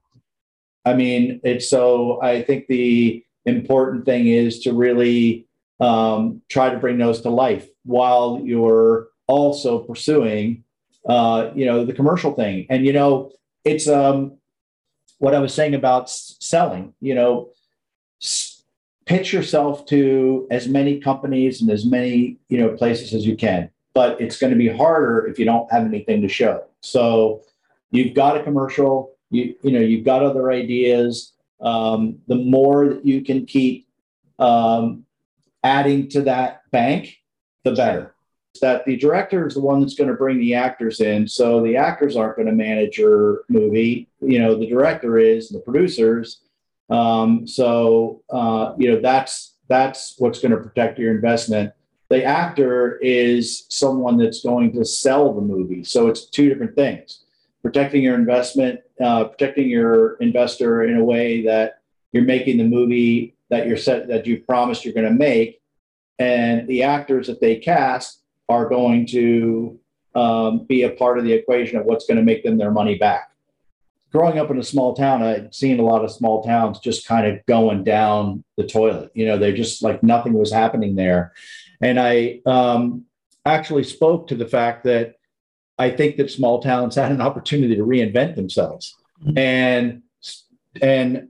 [0.84, 2.20] I mean, it's so.
[2.22, 5.46] I think the important thing is to really
[5.82, 10.64] um, try to bring those to life while you're also pursuing,
[11.08, 12.66] uh, you know, the commercial thing.
[12.70, 13.32] And you know,
[13.64, 14.38] it's um,
[15.18, 16.94] what I was saying about s- selling.
[17.00, 17.50] You know,
[18.22, 18.62] s-
[19.06, 23.68] pitch yourself to as many companies and as many you know places as you can
[23.94, 26.64] but it's going to be harder if you don't have anything to show.
[26.80, 27.42] So
[27.90, 31.32] you've got a commercial, you you know you've got other ideas.
[31.60, 33.86] Um, the more that you can keep
[34.38, 35.04] um,
[35.62, 37.16] adding to that bank,
[37.64, 38.14] the better.
[38.60, 41.26] That the director is the one that's going to bring the actors in.
[41.26, 44.08] So the actors aren't going to manage your movie.
[44.20, 46.42] You know, the director is, the producers.
[46.90, 51.72] Um, so uh, you know that's that's what's going to protect your investment.
[52.10, 55.84] The actor is someone that's going to sell the movie.
[55.84, 57.24] So it's two different things:
[57.62, 61.80] protecting your investment, uh, protecting your investor in a way that
[62.12, 65.60] you're making the movie that you're set that you promised you're going to make,
[66.18, 69.78] and the actors that they cast are going to
[70.14, 72.96] um, be a part of the equation of what's going to make them their money
[72.96, 73.30] back.
[74.10, 77.26] Growing up in a small town, I'd seen a lot of small towns just kind
[77.26, 79.10] of going down the toilet.
[79.14, 81.34] You know, they just like nothing was happening there.
[81.82, 83.04] And I um,
[83.44, 85.16] actually spoke to the fact that
[85.78, 88.96] I think that small towns had an opportunity to reinvent themselves.
[89.36, 90.02] And
[90.80, 91.28] and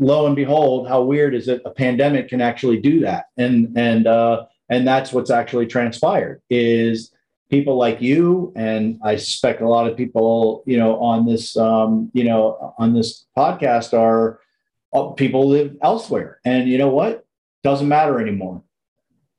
[0.00, 1.62] lo and behold, how weird is it?
[1.64, 3.26] A pandemic can actually do that.
[3.36, 7.12] And and uh, and that's what's actually transpired is
[7.50, 12.10] people like you and i suspect a lot of people you know on this um,
[12.14, 14.40] you know on this podcast are
[14.94, 17.26] uh, people live elsewhere and you know what
[17.62, 18.62] doesn't matter anymore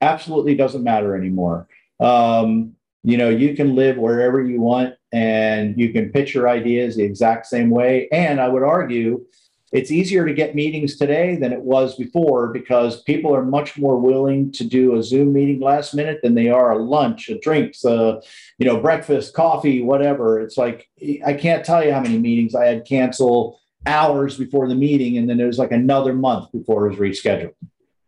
[0.02, 1.68] absolutely doesn't matter anymore
[2.00, 6.96] um, you know you can live wherever you want and you can pitch your ideas
[6.96, 9.26] the exact same way and i would argue
[9.72, 13.98] it's easier to get meetings today than it was before because people are much more
[13.98, 17.86] willing to do a Zoom meeting last minute than they are a lunch, a drinks,
[17.86, 18.22] a,
[18.58, 20.42] you know, breakfast, coffee, whatever.
[20.42, 20.90] It's like
[21.26, 25.30] I can't tell you how many meetings I had cancel hours before the meeting, and
[25.30, 27.56] then it was like another month before it was rescheduled.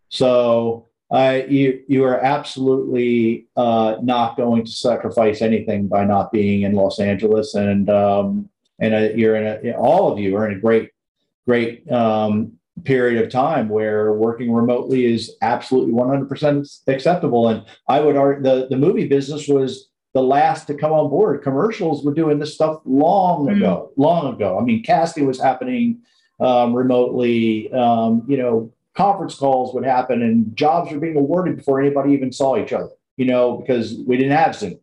[0.09, 6.63] So uh, you you are absolutely uh, not going to sacrifice anything by not being
[6.63, 8.49] in Los Angeles, and um,
[8.79, 10.92] and uh, you're in a, all of you are in a great
[11.45, 17.47] great um, period of time where working remotely is absolutely 100% acceptable.
[17.47, 21.41] And I would argue the, the movie business was the last to come on board.
[21.43, 23.57] Commercials were doing this stuff long mm-hmm.
[23.57, 24.57] ago, long ago.
[24.59, 26.01] I mean, casting was happening
[26.39, 27.71] um, remotely.
[27.71, 32.31] Um, you know, conference calls would happen and jobs were being awarded before anybody even
[32.31, 34.79] saw each other, you know, because we didn't have Zoom.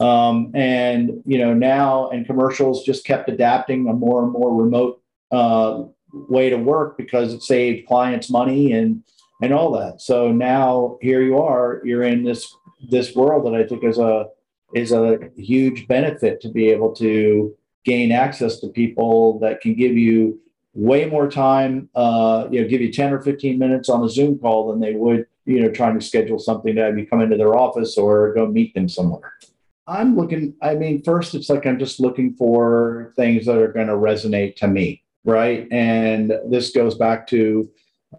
[0.00, 5.01] Um, and, you know, now and commercials just kept adapting a more and more remote
[5.32, 9.02] uh, way to work because it saved clients money and
[9.42, 10.00] and all that.
[10.00, 12.54] So now here you are, you're in this
[12.88, 14.26] this world that I think is a
[14.74, 17.54] is a huge benefit to be able to
[17.84, 20.40] gain access to people that can give you
[20.74, 24.38] way more time, uh, you know, give you 10 or 15 minutes on a Zoom
[24.38, 27.36] call than they would, you know, trying to schedule something to have you come into
[27.36, 29.34] their office or go meet them somewhere.
[29.86, 33.88] I'm looking, I mean, first, it's like I'm just looking for things that are going
[33.88, 35.66] to resonate to me right?
[35.70, 37.70] And this goes back to,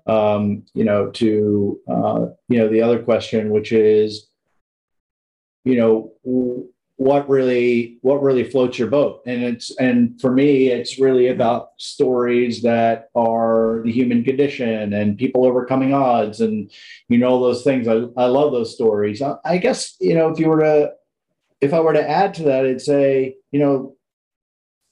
[0.07, 4.27] um, you know, to uh, you know the other question, which is,
[5.63, 6.13] you know,
[6.97, 9.21] what really what really floats your boat?
[9.25, 15.17] And it's and for me it's really about stories that are the human condition and
[15.17, 16.71] people overcoming odds and
[17.09, 17.87] you know those things.
[17.87, 19.21] I, I love those stories.
[19.21, 20.93] I, I guess you know if you were to
[21.63, 23.95] if i were to add to that i'd say you know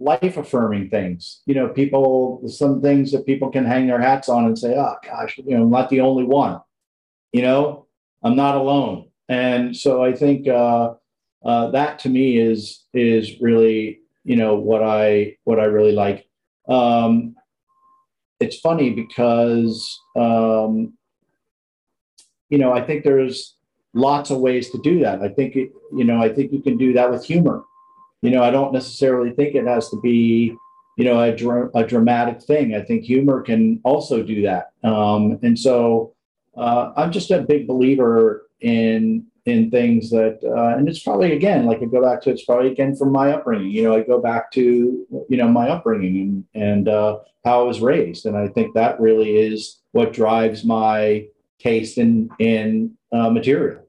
[0.02, 1.41] life affirming things.
[1.45, 4.95] You know, people, some things that people can hang their hats on and say, oh
[5.04, 6.60] gosh, you know, I'm not the only one.
[7.32, 7.86] You know,
[8.24, 9.10] I'm not alone.
[9.30, 10.95] And so I think uh,
[11.43, 16.28] uh, that to me is is really you know what I what I really like.
[16.68, 17.36] Um,
[18.39, 20.93] it's funny because um,
[22.49, 23.56] you know I think there's
[23.93, 25.22] lots of ways to do that.
[25.22, 27.64] I think it, you know I think you can do that with humor
[28.22, 30.56] you know, I don't necessarily think it has to be,
[30.98, 32.76] you know, a, dr- a dramatic thing.
[32.76, 34.72] I think humor can also do that.
[34.84, 36.14] Um, and so
[36.56, 41.66] uh, I'm just a big believer in in things that, uh, and it's probably again,
[41.66, 43.72] like I go back to, it's probably again from my upbringing.
[43.72, 47.64] You know, I go back to, you know, my upbringing and and uh, how I
[47.64, 51.26] was raised, and I think that really is what drives my
[51.58, 53.84] taste in in uh, material.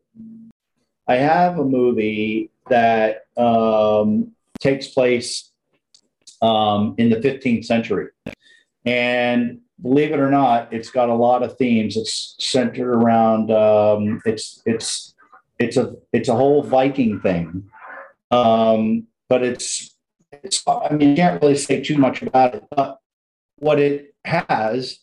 [1.07, 5.51] I have a movie that um, takes place
[6.41, 8.09] um, in the 15th century.
[8.85, 11.97] And believe it or not, it's got a lot of themes.
[11.97, 15.14] It's centered around um, it's it's
[15.59, 17.68] it's a it's a whole Viking thing,
[18.30, 19.95] um, but it's
[20.33, 22.64] it's I mean you can't really say too much about it.
[22.74, 22.99] But
[23.59, 24.99] what it has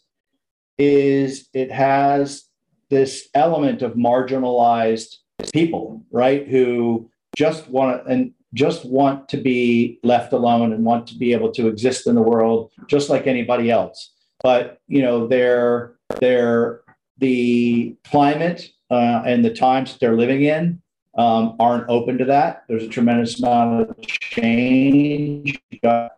[0.78, 2.46] is it has
[2.90, 5.18] this element of marginalized
[5.54, 6.48] people, right?
[6.48, 11.34] Who just want to, and just want to be left alone and want to be
[11.34, 14.14] able to exist in the world just like anybody else.
[14.42, 16.82] But you know, they're they're
[17.18, 20.82] the climate uh, and the times that they're living in
[21.18, 22.64] um, aren't open to that.
[22.68, 25.60] There's a tremendous amount of change.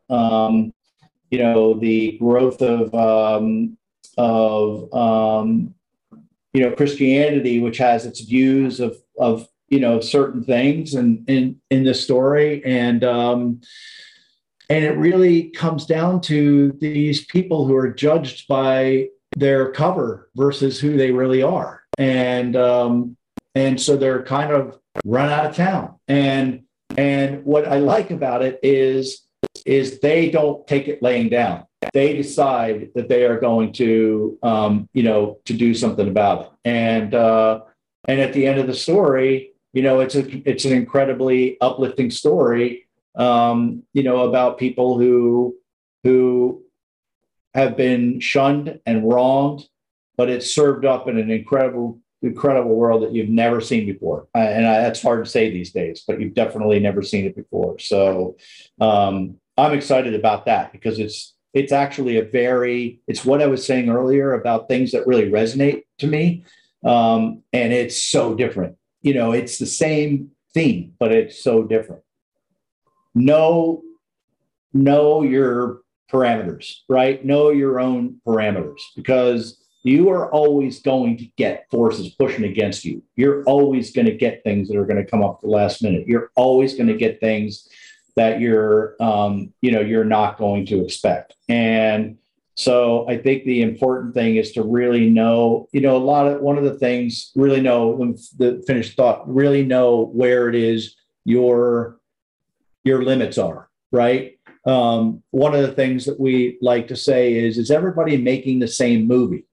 [0.09, 0.73] Um,
[1.29, 3.77] you know, the growth of um,
[4.17, 5.73] of um,
[6.53, 11.59] you know Christianity, which has its views of of you know certain things and in
[11.71, 12.63] in this story.
[12.63, 13.61] And um
[14.69, 20.79] and it really comes down to these people who are judged by their cover versus
[20.79, 21.81] who they really are.
[21.97, 23.17] And um
[23.55, 25.95] and so they're kind of run out of town.
[26.07, 26.63] And
[26.97, 29.25] and what i like about it is
[29.65, 31.63] is they don't take it laying down.
[31.93, 36.49] They decide that they are going to um you know to do something about it.
[36.65, 37.61] And uh
[38.07, 42.11] and at the end of the story you know, it's a it's an incredibly uplifting
[42.11, 42.87] story.
[43.15, 45.55] Um, you know, about people who
[46.03, 46.63] who
[47.53, 49.67] have been shunned and wronged,
[50.17, 54.27] but it's served up in an incredible incredible world that you've never seen before.
[54.35, 57.79] And I, that's hard to say these days, but you've definitely never seen it before.
[57.79, 58.37] So
[58.79, 63.65] um, I'm excited about that because it's it's actually a very it's what I was
[63.65, 66.43] saying earlier about things that really resonate to me,
[66.83, 72.03] um, and it's so different you know, it's the same theme, but it's so different.
[73.13, 73.81] Know,
[74.73, 75.81] know your
[76.11, 77.23] parameters, right?
[77.23, 83.01] Know your own parameters because you are always going to get forces pushing against you.
[83.15, 86.07] You're always going to get things that are going to come up the last minute.
[86.07, 87.67] You're always going to get things
[88.15, 91.35] that you're, um, you know, you're not going to expect.
[91.49, 92.17] And
[92.61, 96.41] so I think the important thing is to really know, you know, a lot of
[96.41, 100.95] one of the things, really know the finished thought, really know where it is
[101.25, 101.99] your
[102.83, 104.37] your limits are, right?
[104.67, 108.67] Um, one of the things that we like to say is, is everybody making the
[108.67, 109.47] same movie?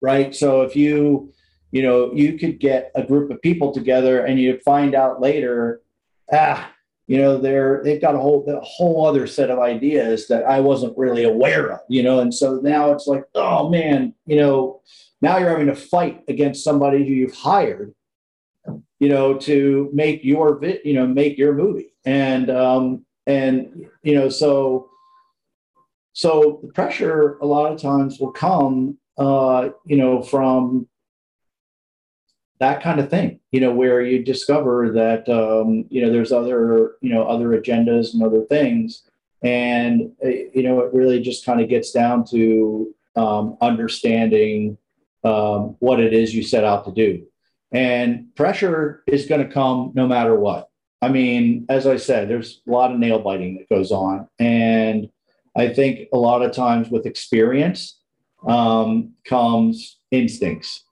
[0.00, 0.32] Right.
[0.36, 1.32] So if you,
[1.72, 5.82] you know, you could get a group of people together and you find out later,
[6.32, 6.70] ah,
[7.06, 10.60] you know they're they've got a whole a whole other set of ideas that I
[10.60, 14.80] wasn't really aware of, you know, and so now it's like, oh man, you know,
[15.20, 17.94] now you're having to fight against somebody who you've hired,
[18.98, 24.28] you know, to make your you know, make your movie, and um, and you know,
[24.28, 24.88] so
[26.14, 30.88] so the pressure a lot of times will come, uh, you know, from
[32.64, 36.96] that kind of thing you know where you discover that um, you know there's other
[37.02, 39.04] you know other agendas and other things.
[39.42, 44.78] And uh, you know it really just kind of gets down to um, understanding
[45.22, 47.24] um, what it is you set out to do.
[47.70, 50.70] And pressure is going to come no matter what.
[51.02, 54.26] I mean as i said there's a lot of nail biting that goes on.
[54.38, 55.10] And
[55.54, 58.00] i think a lot of times with experience
[58.48, 60.83] um, comes instincts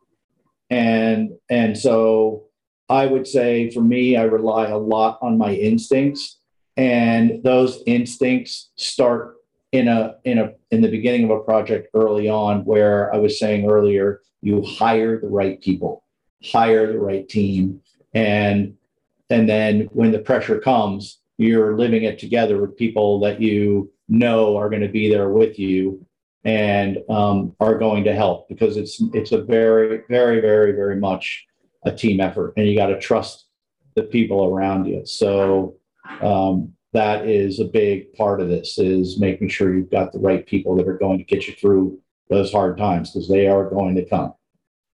[0.72, 2.44] and and so
[2.88, 6.38] i would say for me i rely a lot on my instincts.
[6.74, 9.36] And those instincts start
[9.72, 13.38] in a in a in the beginning of a project early on where i was
[13.38, 16.02] saying earlier you hire the right people
[16.42, 17.82] hire the right team.
[18.14, 18.74] And
[19.30, 24.56] and then when the pressure comes you're living it together with people that you know
[24.56, 26.04] are going to be there with you
[26.44, 31.46] and um, are going to help because it's it's a very very very very much
[31.84, 33.46] a team effort and you got to trust
[33.94, 35.04] the people around you.
[35.04, 35.76] So
[36.20, 40.46] um, that is a big part of this is making sure you've got the right
[40.46, 43.94] people that are going to get you through those hard times because they are going
[43.96, 44.34] to come.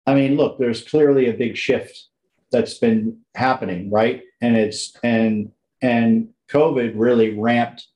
[0.06, 2.08] I mean look there's clearly a big shift
[2.52, 4.24] that's been happening right?
[4.42, 7.88] And it's and and covid really ramped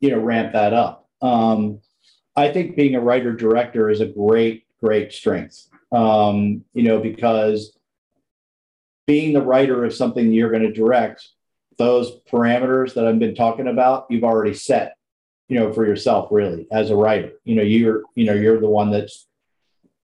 [0.00, 1.08] you know ramped that up.
[1.22, 1.80] Um,
[2.36, 5.68] I think being a writer director is a great, great strength.
[5.92, 7.76] Um, you know, because
[9.06, 11.28] being the writer of something you're going to direct,
[11.78, 14.96] those parameters that I've been talking about, you've already set,
[15.48, 17.32] you know, for yourself really as a writer.
[17.44, 19.26] You know, you're, you know, you're the one that's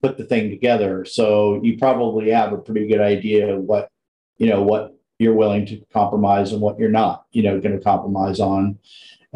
[0.03, 1.05] put the thing together.
[1.05, 3.91] So you probably have a pretty good idea of what,
[4.39, 7.85] you know, what you're willing to compromise and what you're not, you know, going to
[7.85, 8.79] compromise on.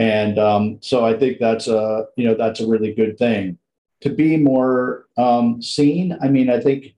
[0.01, 3.59] And um, so I think that's a you know that's a really good thing
[4.01, 6.17] to be more um, seen.
[6.23, 6.95] I mean, I think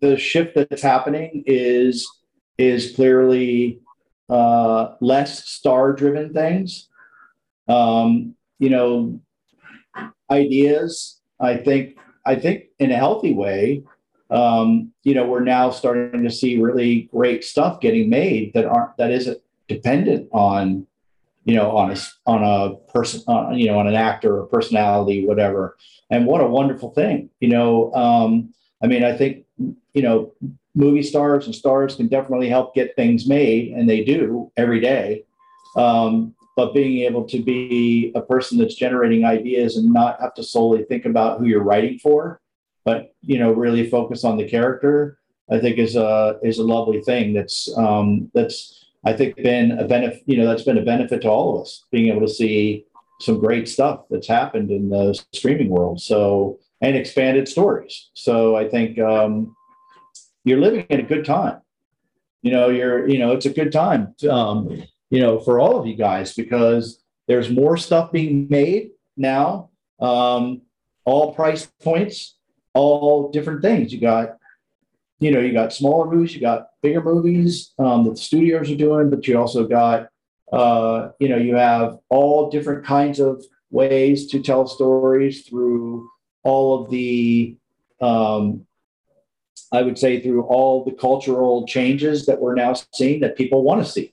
[0.00, 2.10] the shift that's happening is
[2.56, 3.80] is clearly
[4.30, 6.88] uh, less star driven things.
[7.68, 9.20] Um, you know,
[10.30, 11.20] ideas.
[11.38, 13.82] I think I think in a healthy way,
[14.30, 18.96] um, you know, we're now starting to see really great stuff getting made that aren't
[18.96, 20.86] that isn't dependent on,
[21.50, 21.96] you know, on a
[22.26, 25.76] on a person, uh, you know, on an actor or personality, whatever.
[26.08, 27.92] And what a wonderful thing, you know.
[27.92, 30.32] Um, I mean, I think you know,
[30.76, 35.24] movie stars and stars can definitely help get things made, and they do every day.
[35.76, 40.44] Um, but being able to be a person that's generating ideas and not have to
[40.44, 42.40] solely think about who you're writing for,
[42.84, 45.18] but you know, really focus on the character,
[45.50, 47.34] I think is a is a lovely thing.
[47.34, 50.22] That's um, that's I think been a benefit.
[50.26, 52.84] You know, that's been a benefit to all of us being able to see
[53.20, 56.00] some great stuff that's happened in the streaming world.
[56.00, 58.10] So and expanded stories.
[58.14, 59.54] So I think um,
[60.44, 61.60] you're living in a good time.
[62.42, 64.14] You know, you're you know it's a good time.
[64.28, 69.70] Um, you know, for all of you guys because there's more stuff being made now.
[70.00, 70.62] Um,
[71.04, 72.36] all price points,
[72.74, 73.92] all different things.
[73.92, 74.38] You got,
[75.20, 78.76] you know, you got smaller movies, you got bigger movies um, that the studios are
[78.76, 80.08] doing, but you also got,
[80.52, 86.08] uh, you know, you have all different kinds of ways to tell stories through
[86.42, 87.56] all of the
[88.00, 88.66] um,
[89.72, 93.84] I would say through all the cultural changes that we're now seeing that people want
[93.84, 94.12] to see.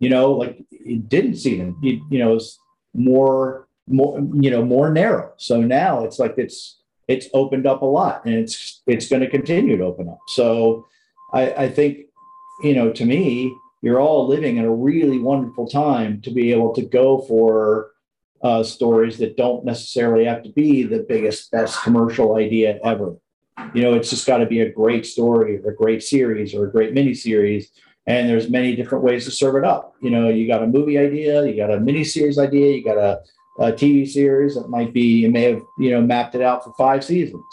[0.00, 1.78] You know, like you didn't see them.
[1.82, 2.58] You, you know, it's
[2.94, 5.32] more more you know more narrow.
[5.36, 9.30] So now it's like it's it's opened up a lot, and it's it's going to
[9.30, 10.18] continue to open up.
[10.28, 10.86] So
[11.32, 12.06] I, I think
[12.62, 16.74] you know to me you're all living in a really wonderful time to be able
[16.74, 17.92] to go for
[18.42, 23.16] uh, stories that don't necessarily have to be the biggest, best commercial idea ever.
[23.74, 26.66] You know, it's just got to be a great story or a great series or
[26.66, 27.70] a great mini series.
[28.06, 29.94] And there's many different ways to serve it up.
[30.00, 32.98] You know, you got a movie idea, you got a mini series idea, you got
[32.98, 33.20] a,
[33.58, 36.72] a TV series that might be, you may have, you know, mapped it out for
[36.76, 37.44] five seasons.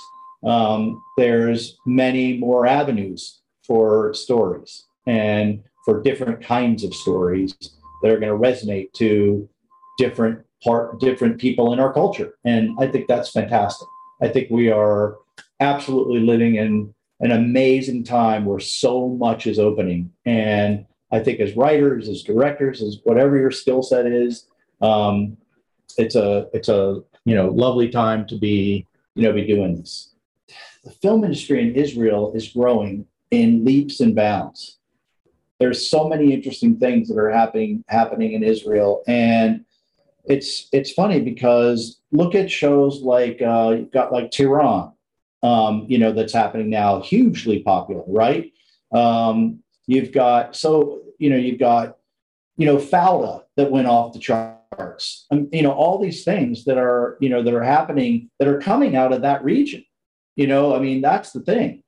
[0.43, 7.55] Um, there's many more avenues for stories and for different kinds of stories
[8.01, 9.49] that are going to resonate to
[9.97, 12.33] different part different people in our culture.
[12.45, 13.87] And I think that's fantastic.
[14.21, 15.17] I think we are
[15.59, 20.11] absolutely living in an amazing time where so much is opening.
[20.25, 24.47] And I think as writers, as directors, as whatever your skill set is,
[24.81, 25.37] um,
[25.97, 30.13] it's a it's a you know lovely time to be you know be doing this.
[30.83, 34.77] The film industry in Israel is growing in leaps and bounds.
[35.59, 39.65] There's so many interesting things that are happening happening in Israel, and
[40.25, 44.91] it's it's funny because look at shows like uh, you've got like Tehran,
[45.41, 48.51] um, you know, that's happening now, hugely popular, right?
[48.91, 51.97] Um, you've got so you know you've got
[52.57, 54.19] you know Fauda that went off the
[55.31, 58.59] and you know all these things that are you know that are happening that are
[58.59, 59.83] coming out of that region.
[60.35, 61.83] You know, I mean that's the thing.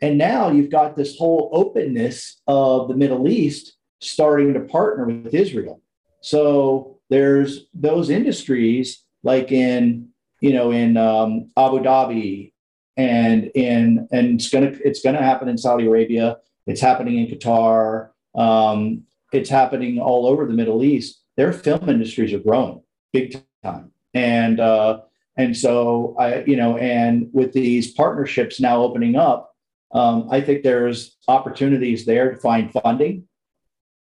[0.00, 5.32] And now you've got this whole openness of the Middle East starting to partner with
[5.32, 5.80] Israel.
[6.20, 10.08] So there's those industries like in
[10.40, 12.52] you know in um, Abu Dhabi
[12.96, 16.38] and in and it's gonna it's gonna happen in Saudi Arabia.
[16.66, 18.10] It's happening in Qatar.
[18.34, 21.21] Um, it's happening all over the Middle East.
[21.42, 22.82] Their film industries are growing
[23.12, 25.00] big time, and uh,
[25.36, 29.52] and so I you know and with these partnerships now opening up,
[29.92, 33.26] um, I think there's opportunities there to find funding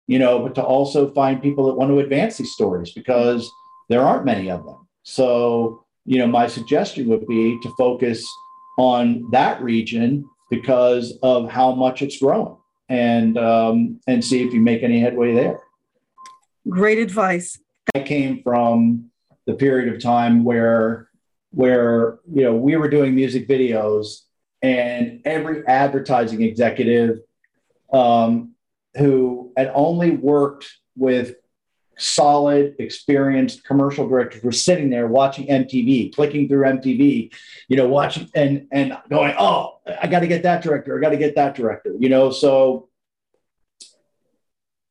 [0.07, 3.51] you know, but to also find people that want to advance these stories because
[3.89, 4.87] there aren't many of them.
[5.03, 8.27] So, you know, my suggestion would be to focus
[8.79, 12.57] on that region because of how much it's growing
[12.89, 15.59] and um, and see if you make any headway there.
[16.69, 17.59] Great advice.
[17.95, 19.11] I came from
[19.47, 21.09] the period of time where
[21.51, 24.23] where you know we were doing music videos
[24.63, 27.21] and every advertising executive
[27.93, 28.55] um,
[28.97, 31.37] who had only worked with
[31.99, 37.33] solid, experienced commercial directors were sitting there watching MTV, clicking through MTV,
[37.69, 41.11] you know, watching and and going, oh, I got to get that director, I got
[41.11, 42.31] to get that director, you know.
[42.31, 42.89] So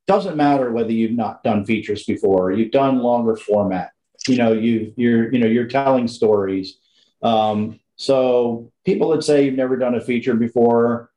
[0.08, 3.92] doesn't matter whether you've not done features before, you've done longer format,
[4.28, 6.78] you know, you you're you know you're telling stories.
[7.22, 11.12] Um, so people that say you've never done a feature before,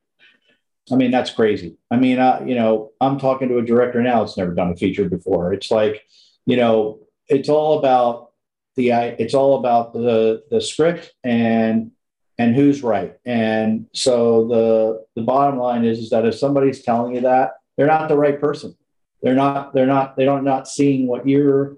[0.91, 1.77] I mean, that's crazy.
[1.91, 4.77] I mean, uh, you know, I'm talking to a director now that's never done a
[4.77, 5.53] feature before.
[5.53, 6.03] It's like,
[6.47, 8.33] you know, it's all about
[8.77, 11.91] the it's all about the the script and
[12.39, 13.17] and who's right.
[13.27, 17.87] And so the the bottom line is, is that if somebody's telling you that, they're
[17.87, 18.75] not the right person.
[19.23, 21.77] They're not they're not they don't not seeing what you're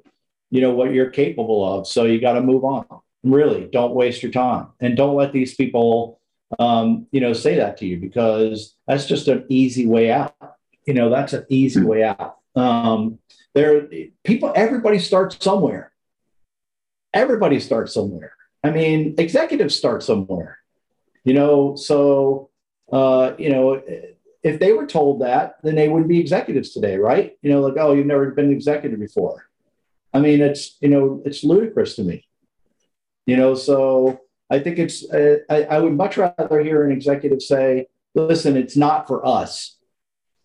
[0.51, 1.87] you know what you're capable of.
[1.87, 2.87] So you got to move on.
[3.23, 6.21] Really, don't waste your time and don't let these people
[6.59, 10.35] um, you know, say that to you because that's just an easy way out.
[10.87, 12.39] You know, that's an easy way out.
[12.57, 13.19] Um,
[13.55, 13.89] there,
[14.25, 15.93] people, everybody starts somewhere.
[17.13, 18.33] Everybody starts somewhere.
[18.65, 20.59] I mean, executives start somewhere.
[21.25, 22.51] You know, so
[22.91, 23.83] uh, you know,
[24.43, 27.37] if they were told that, then they wouldn't be executives today, right?
[27.43, 29.47] You know, like, oh, you've never been an executive before.
[30.13, 32.27] I mean, it's you know, it's ludicrous to me.
[33.27, 34.21] You know, so
[34.51, 38.77] I think it's, uh, I, I would much rather hear an executive say, listen, it's
[38.77, 39.77] not for us.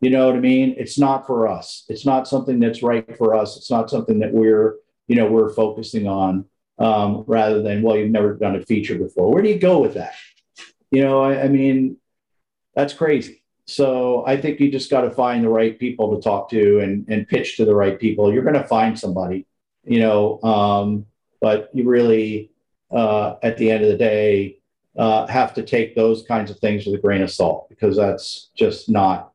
[0.01, 0.75] You know what I mean?
[0.77, 1.85] It's not for us.
[1.89, 3.57] It's not something that's right for us.
[3.57, 4.75] It's not something that we're,
[5.07, 6.45] you know, we're focusing on
[6.77, 9.31] um, rather than, well, you've never done a feature before.
[9.31, 10.13] Where do you go with that?
[10.91, 11.97] You know, I, I mean,
[12.75, 13.41] that's crazy.
[13.65, 17.05] So I think you just got to find the right people to talk to and,
[17.09, 18.31] and pitch to the right people.
[18.31, 19.47] You're going to find somebody,
[19.83, 21.05] you know, um,
[21.41, 22.51] but you really,
[22.91, 24.59] uh, at the end of the day,
[24.97, 28.49] uh, have to take those kinds of things with a grain of salt because that's
[28.55, 29.31] just not,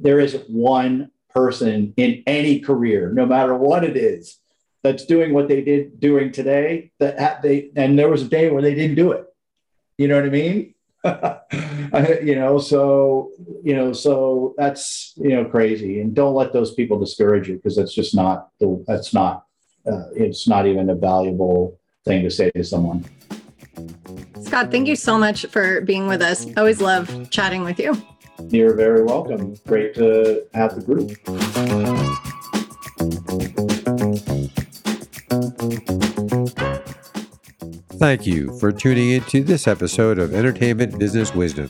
[0.00, 4.38] there isn't one person in any career, no matter what it is,
[4.82, 8.62] that's doing what they did doing today that they, and there was a day where
[8.62, 9.24] they didn't do it.
[9.98, 10.74] You know what I mean?
[12.22, 13.30] you know, so,
[13.62, 17.76] you know, so that's, you know, crazy and don't let those people discourage you because
[17.76, 19.44] that's just not the, that's not,
[19.86, 23.04] uh, it's not even a valuable thing to say to someone.
[24.40, 26.46] Scott, thank you so much for being with us.
[26.56, 28.00] Always love chatting with you.
[28.48, 29.56] You're very welcome.
[29.66, 31.10] Great to have the group.
[38.06, 41.68] Thank you for tuning in to this episode of Entertainment Business Wisdom.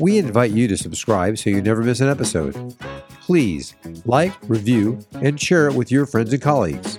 [0.00, 2.76] We invite you to subscribe so you never miss an episode.
[3.20, 6.98] Please like, review, and share it with your friends and colleagues.